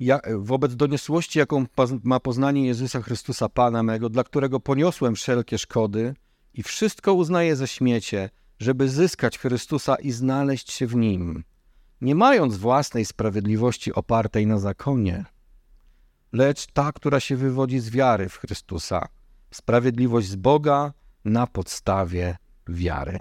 Ja, 0.00 0.20
wobec 0.36 0.76
doniosłości, 0.76 1.38
jaką 1.38 1.66
ma 2.02 2.20
poznanie 2.20 2.66
Jezusa 2.66 3.02
Chrystusa, 3.02 3.48
Pana 3.48 3.82
mego, 3.82 4.08
dla 4.08 4.24
którego 4.24 4.60
poniosłem 4.60 5.14
wszelkie 5.14 5.58
szkody 5.58 6.14
i 6.54 6.62
wszystko 6.62 7.14
uznaję 7.14 7.56
za 7.56 7.66
śmiecie, 7.66 8.30
żeby 8.58 8.88
zyskać 8.88 9.38
Chrystusa 9.38 9.94
i 9.94 10.10
znaleźć 10.10 10.72
się 10.72 10.86
w 10.86 10.96
Nim, 10.96 11.44
nie 12.00 12.14
mając 12.14 12.56
własnej 12.56 13.04
sprawiedliwości 13.04 13.92
opartej 13.92 14.46
na 14.46 14.58
zakonie, 14.58 15.24
lecz 16.32 16.66
ta, 16.66 16.92
która 16.92 17.20
się 17.20 17.36
wywodzi 17.36 17.78
z 17.78 17.90
wiary 17.90 18.28
w 18.28 18.36
Chrystusa, 18.36 19.08
sprawiedliwość 19.50 20.28
z 20.28 20.36
Boga 20.36 20.92
na 21.24 21.46
podstawie 21.46 22.36
wiary, 22.68 23.18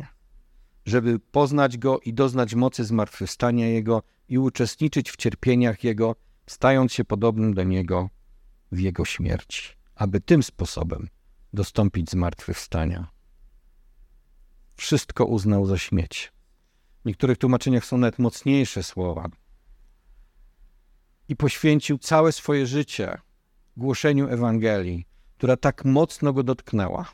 żeby 0.85 1.19
poznać 1.19 1.77
Go 1.77 1.99
i 1.99 2.13
doznać 2.13 2.55
mocy 2.55 2.85
zmartwychwstania 2.85 3.67
Jego 3.67 4.03
i 4.29 4.37
uczestniczyć 4.37 5.11
w 5.11 5.15
cierpieniach 5.15 5.83
Jego, 5.83 6.15
stając 6.47 6.93
się 6.93 7.05
podobnym 7.05 7.53
do 7.53 7.63
Niego 7.63 8.09
w 8.71 8.79
Jego 8.79 9.05
śmierci, 9.05 9.73
aby 9.95 10.21
tym 10.21 10.43
sposobem 10.43 11.07
dostąpić 11.53 12.11
zmartwychwstania. 12.11 13.07
Wszystko 14.75 15.25
uznał 15.25 15.65
za 15.65 15.77
śmieć. 15.77 16.33
W 17.01 17.05
niektórych 17.05 17.37
tłumaczeniach 17.37 17.85
są 17.85 17.97
nawet 17.97 18.19
mocniejsze 18.19 18.83
słowa. 18.83 19.29
I 21.27 21.35
poświęcił 21.35 21.97
całe 21.97 22.31
swoje 22.31 22.67
życie 22.67 23.17
głoszeniu 23.77 24.27
Ewangelii, 24.27 25.07
która 25.37 25.57
tak 25.57 25.85
mocno 25.85 26.33
go 26.33 26.43
dotknęła, 26.43 27.11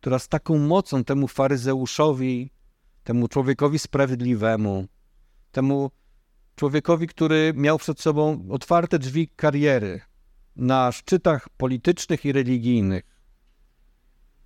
która 0.00 0.18
z 0.18 0.28
taką 0.28 0.58
mocą 0.58 1.04
temu 1.04 1.28
faryzeuszowi, 1.28 2.50
temu 3.04 3.28
człowiekowi 3.28 3.78
sprawiedliwemu, 3.78 4.86
temu 5.52 5.90
człowiekowi, 6.56 7.06
który 7.06 7.52
miał 7.56 7.78
przed 7.78 8.00
sobą 8.00 8.46
otwarte 8.50 8.98
drzwi 8.98 9.28
kariery 9.28 10.00
na 10.56 10.92
szczytach 10.92 11.48
politycznych 11.48 12.24
i 12.24 12.32
religijnych, 12.32 13.02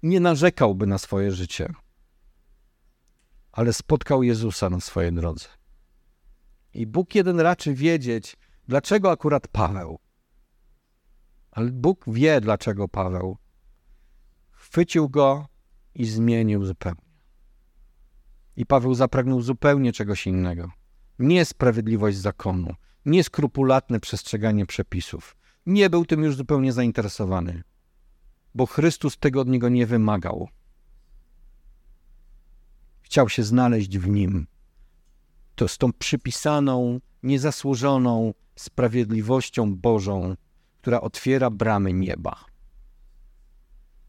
nie 0.03 0.20
narzekałby 0.20 0.86
na 0.86 0.99
swoje 0.99 1.32
życie, 1.32 1.72
ale 3.53 3.72
spotkał 3.72 4.22
Jezusa 4.22 4.70
na 4.70 4.80
swojej 4.80 5.12
drodze. 5.12 5.49
I 6.74 6.86
Bóg 6.86 7.14
jeden 7.14 7.41
raczy 7.41 7.74
wiedzieć, 7.74 8.36
dlaczego 8.68 9.10
akurat 9.10 9.48
Paweł. 9.48 9.98
Ale 11.50 11.70
Bóg 11.70 12.04
wie, 12.06 12.40
dlaczego 12.40 12.88
Paweł. 12.88 13.36
Chwycił 14.50 15.08
go 15.08 15.48
i 15.94 16.04
zmienił 16.06 16.64
zupełnie. 16.64 17.08
I 18.56 18.66
Paweł 18.66 18.94
zapragnął 18.94 19.40
zupełnie 19.40 19.92
czegoś 19.92 20.26
innego. 20.26 20.70
Nie 21.18 21.44
sprawiedliwość 21.44 22.16
zakonu, 22.16 22.74
nie 23.04 23.24
skrupulatne 23.24 24.00
przestrzeganie 24.00 24.66
przepisów. 24.66 25.36
Nie 25.66 25.90
był 25.90 26.06
tym 26.06 26.22
już 26.22 26.36
zupełnie 26.36 26.72
zainteresowany, 26.72 27.62
bo 28.54 28.66
Chrystus 28.66 29.18
tego 29.18 29.40
od 29.40 29.48
niego 29.48 29.68
nie 29.68 29.86
wymagał. 29.86 30.48
Chciał 33.00 33.28
się 33.28 33.42
znaleźć 33.42 33.98
w 33.98 34.08
nim. 34.08 34.46
To 35.54 35.68
z 35.68 35.78
tą 35.78 35.92
przypisaną, 35.92 37.00
niezasłużoną 37.22 38.34
sprawiedliwością 38.59 39.76
Bożą, 39.76 40.34
która 40.80 41.00
otwiera 41.00 41.50
bramy 41.50 41.92
nieba. 41.92 42.44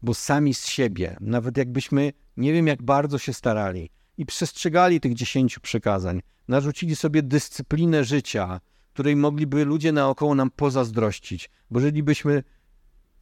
Bo 0.02 0.14
sami 0.14 0.54
z 0.54 0.66
siebie, 0.66 1.16
nawet 1.20 1.56
jakbyśmy 1.56 2.12
nie 2.36 2.52
wiem 2.52 2.66
jak 2.66 2.82
bardzo 2.82 3.18
się 3.18 3.32
starali 3.32 3.90
i 4.18 4.26
przestrzegali 4.26 5.00
tych 5.00 5.14
dziesięciu 5.14 5.60
przykazań, 5.60 6.22
narzucili 6.48 6.96
sobie 6.96 7.22
dyscyplinę 7.22 8.04
życia, 8.04 8.60
której 8.92 9.16
mogliby 9.16 9.64
ludzie 9.64 9.92
naokoło 9.92 10.34
nam 10.34 10.50
pozazdrościć, 10.50 11.50
bo 11.70 11.80
żylibyśmy 11.80 12.42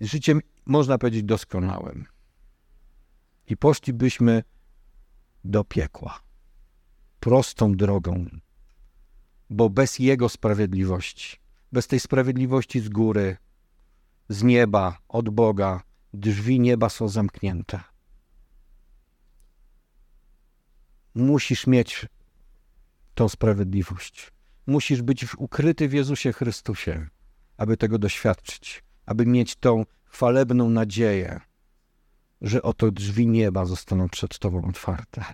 życiem, 0.00 0.40
można 0.66 0.98
powiedzieć, 0.98 1.22
doskonałym. 1.22 2.06
I 3.46 3.56
poszlibyśmy 3.56 4.42
do 5.44 5.64
piekła. 5.64 6.20
Prostą 7.20 7.76
drogą, 7.76 8.26
bo 9.50 9.70
bez 9.70 9.98
Jego 9.98 10.28
sprawiedliwości, 10.28 11.36
bez 11.72 11.86
tej 11.86 12.00
sprawiedliwości 12.00 12.80
z 12.80 12.88
góry, 12.88 13.36
z 14.28 14.42
nieba, 14.42 14.98
od 15.08 15.28
Boga, 15.28 15.82
drzwi 16.14 16.60
nieba 16.60 16.88
są 16.88 17.08
zamknięte. 17.08 17.80
Musisz 21.14 21.66
mieć 21.66 22.06
tą 23.14 23.28
sprawiedliwość. 23.28 24.32
Musisz 24.66 25.02
być 25.02 25.34
ukryty 25.34 25.88
w 25.88 25.92
Jezusie 25.92 26.32
Chrystusie, 26.32 27.08
aby 27.56 27.76
tego 27.76 27.98
doświadczyć, 27.98 28.84
aby 29.06 29.26
mieć 29.26 29.56
tą 29.56 29.84
chwalebną 30.04 30.70
nadzieję, 30.70 31.40
że 32.40 32.62
oto 32.62 32.90
drzwi 32.90 33.26
nieba 33.26 33.64
zostaną 33.64 34.08
przed 34.08 34.38
Tobą 34.38 34.64
otwarte. 34.64 35.24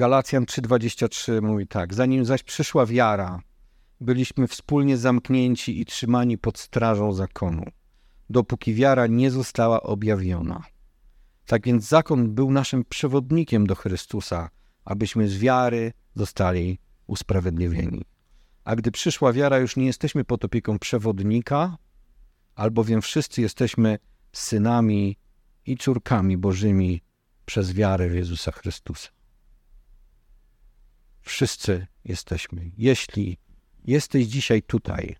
Galacjan 0.00 0.44
3:23 0.44 1.42
mówi 1.42 1.66
tak: 1.66 1.94
Zanim 1.94 2.24
zaś 2.24 2.42
przyszła 2.42 2.86
wiara, 2.86 3.40
byliśmy 4.00 4.46
wspólnie 4.48 4.96
zamknięci 4.96 5.80
i 5.80 5.84
trzymani 5.84 6.38
pod 6.38 6.58
strażą 6.58 7.12
zakonu, 7.12 7.64
dopóki 8.30 8.74
wiara 8.74 9.06
nie 9.06 9.30
została 9.30 9.82
objawiona. 9.82 10.62
Tak 11.46 11.64
więc 11.64 11.88
zakon 11.88 12.34
był 12.34 12.50
naszym 12.52 12.84
przewodnikiem 12.84 13.66
do 13.66 13.74
Chrystusa, 13.74 14.50
abyśmy 14.84 15.28
z 15.28 15.38
wiary 15.38 15.92
zostali 16.14 16.78
usprawiedliwieni. 17.06 18.04
A 18.64 18.76
gdy 18.76 18.90
przyszła 18.90 19.32
wiara, 19.32 19.58
już 19.58 19.76
nie 19.76 19.86
jesteśmy 19.86 20.24
pod 20.24 20.44
opieką 20.44 20.78
przewodnika, 20.78 21.76
albowiem 22.54 23.02
wszyscy 23.02 23.42
jesteśmy 23.42 23.98
synami 24.32 25.16
i 25.66 25.76
córkami 25.76 26.36
Bożymi 26.36 27.00
przez 27.46 27.72
wiarę 27.72 28.08
w 28.08 28.14
Jezusa 28.14 28.52
Chrystusa. 28.52 29.19
Wszyscy 31.30 31.86
jesteśmy. 32.04 32.70
Jeśli 32.78 33.38
jesteś 33.84 34.26
dzisiaj 34.26 34.62
tutaj 34.62 35.16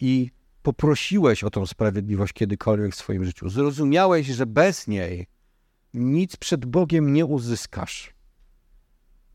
i 0.00 0.30
poprosiłeś 0.62 1.44
o 1.44 1.50
tą 1.50 1.66
sprawiedliwość 1.66 2.32
kiedykolwiek 2.32 2.92
w 2.92 2.98
swoim 2.98 3.24
życiu, 3.24 3.48
zrozumiałeś, 3.48 4.26
że 4.26 4.46
bez 4.46 4.86
niej 4.86 5.26
nic 5.94 6.36
przed 6.36 6.66
Bogiem 6.66 7.12
nie 7.12 7.26
uzyskasz 7.26 8.14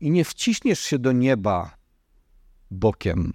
i 0.00 0.10
nie 0.10 0.24
wciśniesz 0.24 0.80
się 0.80 0.98
do 0.98 1.12
nieba 1.12 1.76
bokiem, 2.70 3.32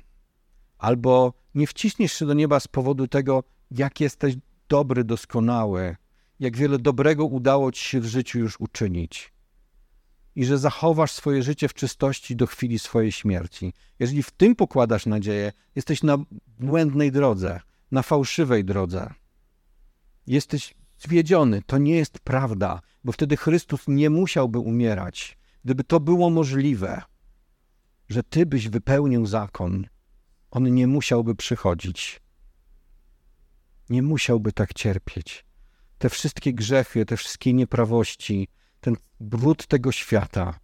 albo 0.78 1.34
nie 1.56 1.68
wciśniesz 1.68 2.14
się 2.14 2.26
do 2.26 2.34
nieba 2.34 2.60
z 2.60 2.68
powodu 2.68 3.08
tego, 3.08 3.44
jak 3.72 4.00
jesteś 4.00 4.36
dobry, 4.70 5.04
doskonały, 5.04 5.96
jak 6.40 6.58
wiele 6.58 6.80
dobrego 6.80 7.26
udało 7.26 7.72
ci 7.72 7.84
się 7.84 8.00
w 8.00 8.06
życiu 8.06 8.40
już 8.40 8.60
uczynić. 8.60 9.35
I 10.36 10.46
że 10.46 10.58
zachowasz 10.58 11.12
swoje 11.12 11.44
życie 11.44 11.68
w 11.68 11.74
czystości 11.74 12.36
do 12.36 12.48
chwili 12.48 12.80
swojej 12.80 13.12
śmierci. 13.12 13.74
Jeżeli 14.00 14.24
w 14.24 14.32
tym 14.32 14.56
pokładasz 14.56 15.06
nadzieję, 15.06 15.52
jesteś 15.76 16.04
na 16.04 16.18
błędnej 16.60 17.12
drodze, 17.12 17.60
na 17.92 18.02
fałszywej 18.02 18.66
drodze. 18.66 19.14
Jesteś 20.28 20.76
zwiedziony. 20.98 21.62
To 21.66 21.78
nie 21.78 21.96
jest 21.96 22.20
prawda, 22.20 22.82
bo 23.04 23.12
wtedy 23.12 23.38
Chrystus 23.38 23.82
nie 23.88 24.10
musiałby 24.10 24.60
umierać. 24.60 25.38
Gdyby 25.66 25.84
to 25.84 26.00
było 26.00 26.30
możliwe, 26.30 27.02
że 28.10 28.24
Ty 28.24 28.46
byś 28.46 28.70
wypełnił 28.70 29.26
zakon, 29.26 29.88
On 30.52 30.74
nie 30.74 30.88
musiałby 30.88 31.36
przychodzić. 31.36 32.22
Nie 33.90 34.02
musiałby 34.02 34.52
tak 34.52 34.74
cierpieć. 34.74 35.46
Te 35.98 36.10
wszystkie 36.10 36.54
grzechy, 36.54 37.06
te 37.06 37.18
wszystkie 37.18 37.54
nieprawości, 37.54 38.48
brud 39.20 39.68
tego 39.68 39.92
świata 39.92 40.60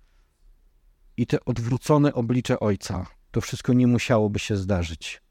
i 1.18 1.28
te 1.28 1.46
odwrócone 1.46 2.14
oblicze 2.14 2.60
Ojca, 2.60 3.06
to 3.32 3.42
wszystko 3.42 3.74
nie 3.74 3.88
musiałoby 3.88 4.40
się 4.40 4.58
zdarzyć. 4.58 5.22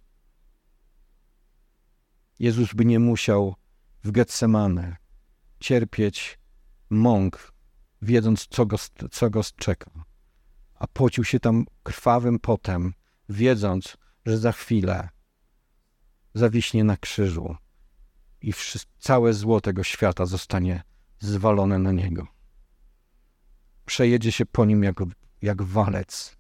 Jezus 2.39 2.75
by 2.75 2.85
nie 2.85 2.99
musiał 2.99 3.55
w 4.05 4.11
Getsemane 4.11 4.97
cierpieć 5.61 6.39
mąk, 6.91 7.53
wiedząc, 8.03 8.47
co 8.47 8.67
go, 8.67 8.77
co 9.11 9.31
go 9.31 9.41
czeka. 9.57 9.91
A 10.75 10.87
pocił 10.87 11.25
się 11.25 11.41
tam 11.41 11.65
krwawym 11.83 12.39
potem, 12.39 12.95
wiedząc, 13.29 13.97
że 14.27 14.39
za 14.39 14.53
chwilę 14.53 15.09
zawiśnie 16.35 16.85
na 16.85 16.97
krzyżu 16.97 17.57
i 18.41 18.53
całe 18.99 19.33
zło 19.33 19.61
tego 19.61 19.85
świata 19.85 20.27
zostanie 20.27 20.83
zwalone 21.19 21.79
na 21.79 21.93
niego. 21.93 22.27
Przejedzie 23.91 24.33
się 24.33 24.47
po 24.47 24.65
nim 24.65 24.83
jak, 24.83 24.97
jak 25.43 25.63
walec. 25.63 26.37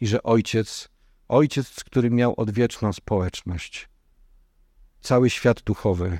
I 0.00 0.06
że 0.06 0.22
ojciec, 0.22 0.88
ojciec, 1.28 1.68
z 1.68 1.84
miał 2.10 2.34
odwieczną 2.36 2.92
społeczność, 2.92 3.88
cały 5.00 5.30
świat 5.30 5.62
duchowy, 5.62 6.18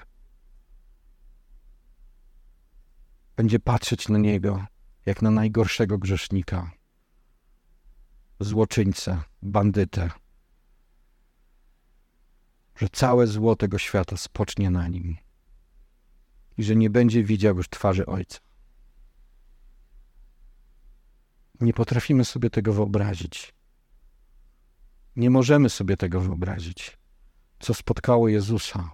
będzie 3.37 3.61
patrzeć 3.61 4.09
na 4.09 4.19
niego 4.19 4.67
jak 5.07 5.23
na 5.23 5.31
najgorszego 5.31 5.99
grzesznika, 5.99 6.71
złoczyńcę, 8.41 9.23
bandytę, 9.43 10.11
że 12.77 12.89
całe 12.89 13.27
zło 13.27 13.57
tego 13.57 13.79
świata 13.79 14.17
spocznie 14.17 14.71
na 14.71 14.89
nim. 14.89 15.17
I 16.59 16.65
że 16.65 16.77
nie 16.77 16.91
będzie 16.91 17.25
widział 17.25 17.57
już 17.57 17.69
twarzy 17.69 18.07
Ojca. 18.07 18.54
Nie 21.61 21.73
potrafimy 21.73 22.25
sobie 22.25 22.51
tego 22.51 22.73
wyobrazić. 22.73 23.55
Nie 25.17 25.31
możemy 25.31 25.71
sobie 25.71 25.97
tego 25.97 26.21
wyobrazić, 26.21 26.99
co 27.61 27.75
spotkało 27.75 28.29
Jezusa. 28.29 28.91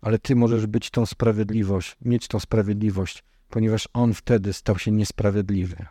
Ale 0.00 0.18
Ty 0.18 0.36
możesz 0.36 0.66
być 0.66 0.90
tą 0.90 1.06
sprawiedliwość, 1.06 1.96
mieć 2.00 2.28
tą 2.28 2.40
sprawiedliwość, 2.40 3.24
ponieważ 3.48 3.88
On 3.92 4.14
wtedy 4.14 4.52
stał 4.52 4.78
się 4.78 4.90
niesprawiedliwy. 4.90 5.86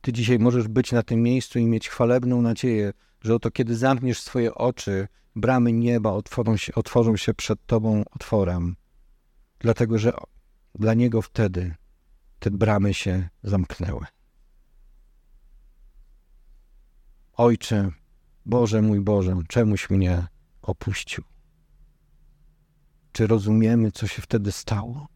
Ty 0.00 0.12
dzisiaj 0.12 0.38
możesz 0.38 0.68
być 0.68 0.92
na 0.92 1.02
tym 1.02 1.22
miejscu 1.22 1.58
i 1.58 1.66
mieć 1.66 1.88
chwalebną 1.88 2.42
nadzieję, 2.42 2.92
że 3.20 3.34
oto 3.34 3.50
kiedy 3.50 3.76
zamkniesz 3.76 4.20
swoje 4.20 4.54
oczy, 4.54 5.08
bramy 5.36 5.72
nieba 5.72 6.10
otworzą 6.10 6.56
się, 6.56 6.74
otworzą 6.74 7.16
się 7.16 7.34
przed 7.34 7.66
Tobą 7.66 8.04
otworem, 8.10 8.76
dlatego 9.58 9.98
że 9.98 10.12
dla 10.74 10.94
Niego 10.94 11.22
wtedy 11.22 11.74
te 12.42 12.50
bramy 12.50 12.94
się 12.94 13.28
zamknęły. 13.42 14.06
Ojcze, 17.32 17.90
Boże 18.46 18.82
mój 18.82 19.00
Boże, 19.00 19.36
czemuś 19.48 19.90
mnie 19.90 20.26
opuścił? 20.62 21.24
Czy 23.12 23.26
rozumiemy, 23.26 23.92
co 23.92 24.06
się 24.06 24.22
wtedy 24.22 24.52
stało? 24.52 25.08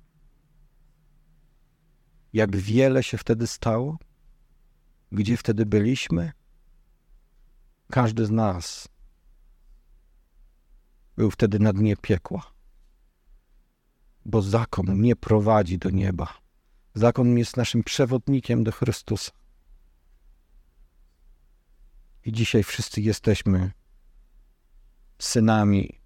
Jak 2.33 2.57
wiele 2.57 3.03
się 3.03 3.19
wtedy 3.19 3.47
stało? 3.47 3.99
Gdzie 5.13 5.37
wtedy 5.37 5.67
byliśmy? 5.67 6.33
Każdy 7.91 8.27
z 8.27 8.31
nas 8.31 8.89
był 11.17 11.31
wtedy 11.31 11.59
na 11.59 11.73
dnie 11.73 11.97
piekła, 11.97 12.53
bo 14.25 14.43
zakon 14.43 15.01
nie 15.01 15.17
prowadzi 15.17 15.79
do 15.79 15.91
nieba. 15.91 16.46
Zakon 16.97 17.39
jest 17.39 17.57
naszym 17.57 17.83
przewodnikiem 17.83 18.65
do 18.65 18.73
Chrystusa. 18.73 19.33
I 22.25 22.33
dzisiaj 22.33 22.63
wszyscy 22.63 23.01
jesteśmy 23.01 23.73
synami 25.19 26.01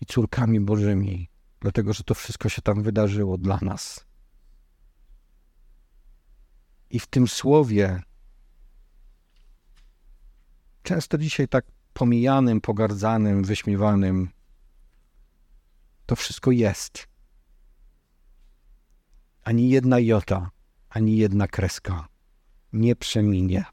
i 0.00 0.06
córkami 0.06 0.60
Bożymi, 0.60 1.28
dlatego 1.60 1.92
że 1.92 2.04
to 2.04 2.14
wszystko 2.14 2.48
się 2.48 2.62
tam 2.62 2.82
wydarzyło 2.82 3.38
dla 3.38 3.58
nas. 3.62 4.06
I 6.90 7.00
w 7.00 7.06
tym 7.06 7.28
słowie, 7.28 8.02
często 10.82 11.18
dzisiaj 11.18 11.48
tak 11.48 11.64
pomijanym, 11.92 12.60
pogardzanym, 12.60 13.44
wyśmiewanym, 13.44 14.28
to 16.06 16.16
wszystko 16.16 16.50
jest. 16.50 17.11
Ani 19.44 19.70
jedna 19.70 19.98
jota, 19.98 20.50
ani 20.88 21.16
jedna 21.16 21.48
kreska 21.48 22.08
nie 22.72 22.96
przeminie. 22.96 23.64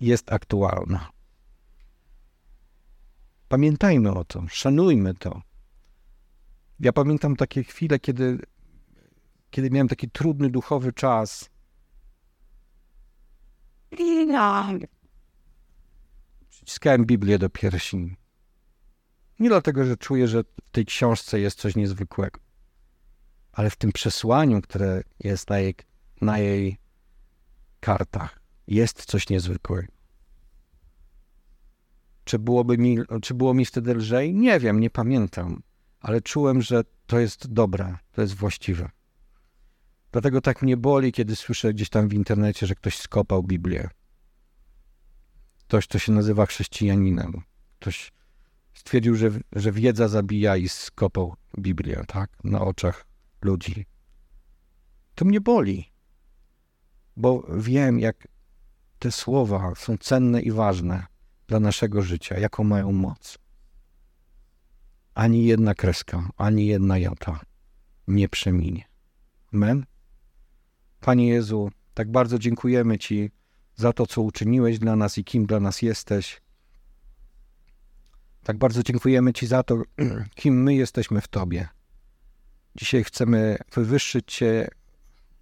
Jest 0.00 0.32
aktualna. 0.32 1.10
Pamiętajmy 3.48 4.14
o 4.14 4.24
tym, 4.24 4.48
szanujmy 4.48 5.14
to. 5.14 5.42
Ja 6.80 6.92
pamiętam 6.92 7.36
takie 7.36 7.64
chwile, 7.64 7.98
kiedy, 7.98 8.38
kiedy 9.50 9.70
miałem 9.70 9.88
taki 9.88 10.10
trudny 10.10 10.50
duchowy 10.50 10.92
czas. 10.92 11.50
Przyciskałem 16.50 17.04
Biblię 17.04 17.38
do 17.38 17.50
piersi. 17.50 18.16
Nie 19.38 19.48
dlatego, 19.48 19.84
że 19.84 19.96
czuję, 19.96 20.28
że 20.28 20.42
w 20.42 20.70
tej 20.70 20.86
książce 20.86 21.40
jest 21.40 21.58
coś 21.58 21.76
niezwykłego, 21.76 22.40
ale 23.52 23.70
w 23.70 23.76
tym 23.76 23.92
przesłaniu, 23.92 24.60
które 24.60 25.02
jest 25.20 25.50
na 25.50 25.58
jej, 25.58 25.74
na 26.20 26.38
jej 26.38 26.78
kartach, 27.80 28.40
jest 28.66 29.04
coś 29.04 29.28
niezwykłego. 29.28 29.92
Czy, 32.24 32.38
byłoby 32.38 32.78
mi, 32.78 32.98
czy 33.22 33.34
było 33.34 33.54
mi 33.54 33.64
wtedy 33.64 33.94
lżej? 33.94 34.34
Nie 34.34 34.60
wiem, 34.60 34.80
nie 34.80 34.90
pamiętam, 34.90 35.62
ale 36.00 36.20
czułem, 36.20 36.62
że 36.62 36.82
to 37.06 37.18
jest 37.18 37.52
dobre, 37.52 37.96
to 38.12 38.22
jest 38.22 38.34
właściwe. 38.34 38.90
Dlatego 40.12 40.40
tak 40.40 40.62
mnie 40.62 40.76
boli, 40.76 41.12
kiedy 41.12 41.36
słyszę 41.36 41.74
gdzieś 41.74 41.88
tam 41.88 42.08
w 42.08 42.14
internecie, 42.14 42.66
że 42.66 42.74
ktoś 42.74 42.98
skopał 42.98 43.42
Biblię. 43.42 43.88
Ktoś, 45.58 45.86
kto 45.86 45.98
się 45.98 46.12
nazywa 46.12 46.46
chrześcijaninem. 46.46 47.42
Ktoś 47.80 48.12
stwierdził, 48.74 49.16
że, 49.16 49.30
że 49.52 49.72
wiedza 49.72 50.08
zabija 50.08 50.56
i 50.56 50.68
skopał 50.68 51.34
Biblię, 51.58 52.04
tak? 52.06 52.30
Na 52.44 52.60
oczach 52.60 53.09
ludzi. 53.42 53.86
To 55.14 55.24
mnie 55.24 55.40
boli, 55.40 55.92
bo 57.16 57.46
wiem, 57.56 58.00
jak 58.00 58.28
te 58.98 59.12
słowa 59.12 59.72
są 59.76 59.98
cenne 59.98 60.42
i 60.42 60.50
ważne 60.52 61.06
dla 61.46 61.60
naszego 61.60 62.02
życia, 62.02 62.38
jaką 62.38 62.64
mają 62.64 62.92
moc. 62.92 63.38
Ani 65.14 65.44
jedna 65.44 65.74
kreska, 65.74 66.28
ani 66.36 66.66
jedna 66.66 66.98
jota 66.98 67.40
nie 68.08 68.28
przeminie. 68.28 68.84
Amen. 69.52 69.86
Panie 71.00 71.28
Jezu, 71.28 71.70
tak 71.94 72.10
bardzo 72.10 72.38
dziękujemy 72.38 72.98
Ci 72.98 73.30
za 73.76 73.92
to, 73.92 74.06
co 74.06 74.22
uczyniłeś 74.22 74.78
dla 74.78 74.96
nas 74.96 75.18
i 75.18 75.24
kim 75.24 75.46
dla 75.46 75.60
nas 75.60 75.82
jesteś. 75.82 76.42
Tak 78.42 78.58
bardzo 78.58 78.82
dziękujemy 78.82 79.32
Ci 79.32 79.46
za 79.46 79.62
to, 79.62 79.82
kim 80.40 80.62
my 80.62 80.74
jesteśmy 80.74 81.20
w 81.20 81.28
Tobie. 81.28 81.68
Dzisiaj 82.76 83.04
chcemy 83.04 83.56
wywyższyć 83.72 84.34
Cię, 84.34 84.68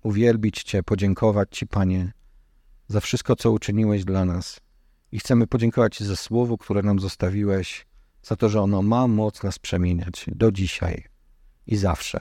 uwielbić 0.02 0.62
Cię, 0.62 0.82
podziękować 0.82 1.48
Ci, 1.50 1.66
Panie, 1.66 2.12
za 2.88 3.00
wszystko, 3.00 3.36
co 3.36 3.50
uczyniłeś 3.50 4.04
dla 4.04 4.24
nas. 4.24 4.60
I 5.12 5.18
chcemy 5.18 5.46
podziękować 5.46 5.96
Ci 5.96 6.04
za 6.04 6.16
słowo, 6.16 6.58
które 6.58 6.82
nam 6.82 7.00
zostawiłeś, 7.00 7.86
za 8.22 8.36
to, 8.36 8.48
że 8.48 8.60
ono 8.60 8.82
ma 8.82 9.08
moc 9.08 9.42
nas 9.42 9.58
przemieniać 9.58 10.24
do 10.26 10.52
dzisiaj 10.52 11.04
i 11.66 11.76
zawsze. 11.76 12.20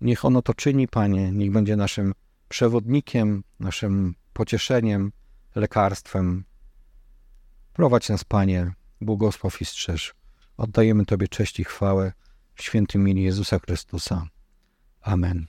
Niech 0.00 0.24
ono 0.24 0.42
to 0.42 0.54
czyni, 0.54 0.88
Panie, 0.88 1.32
niech 1.32 1.50
będzie 1.50 1.76
naszym 1.76 2.14
przewodnikiem, 2.48 3.44
naszym 3.60 4.14
pocieszeniem, 4.32 5.12
lekarstwem. 5.54 6.44
Prowadź 7.72 8.08
nas, 8.08 8.24
Panie, 8.24 8.72
błogosław 9.00 9.60
i 9.60 9.64
strzeż. 9.64 10.14
Oddajemy 10.56 11.06
Tobie 11.06 11.28
cześć 11.28 11.60
i 11.60 11.64
chwałę 11.64 12.12
świętym 12.62 13.00
imieniu 13.00 13.22
Jezusa 13.22 13.58
Chrystusa. 13.58 14.26
Amen. 15.00 15.46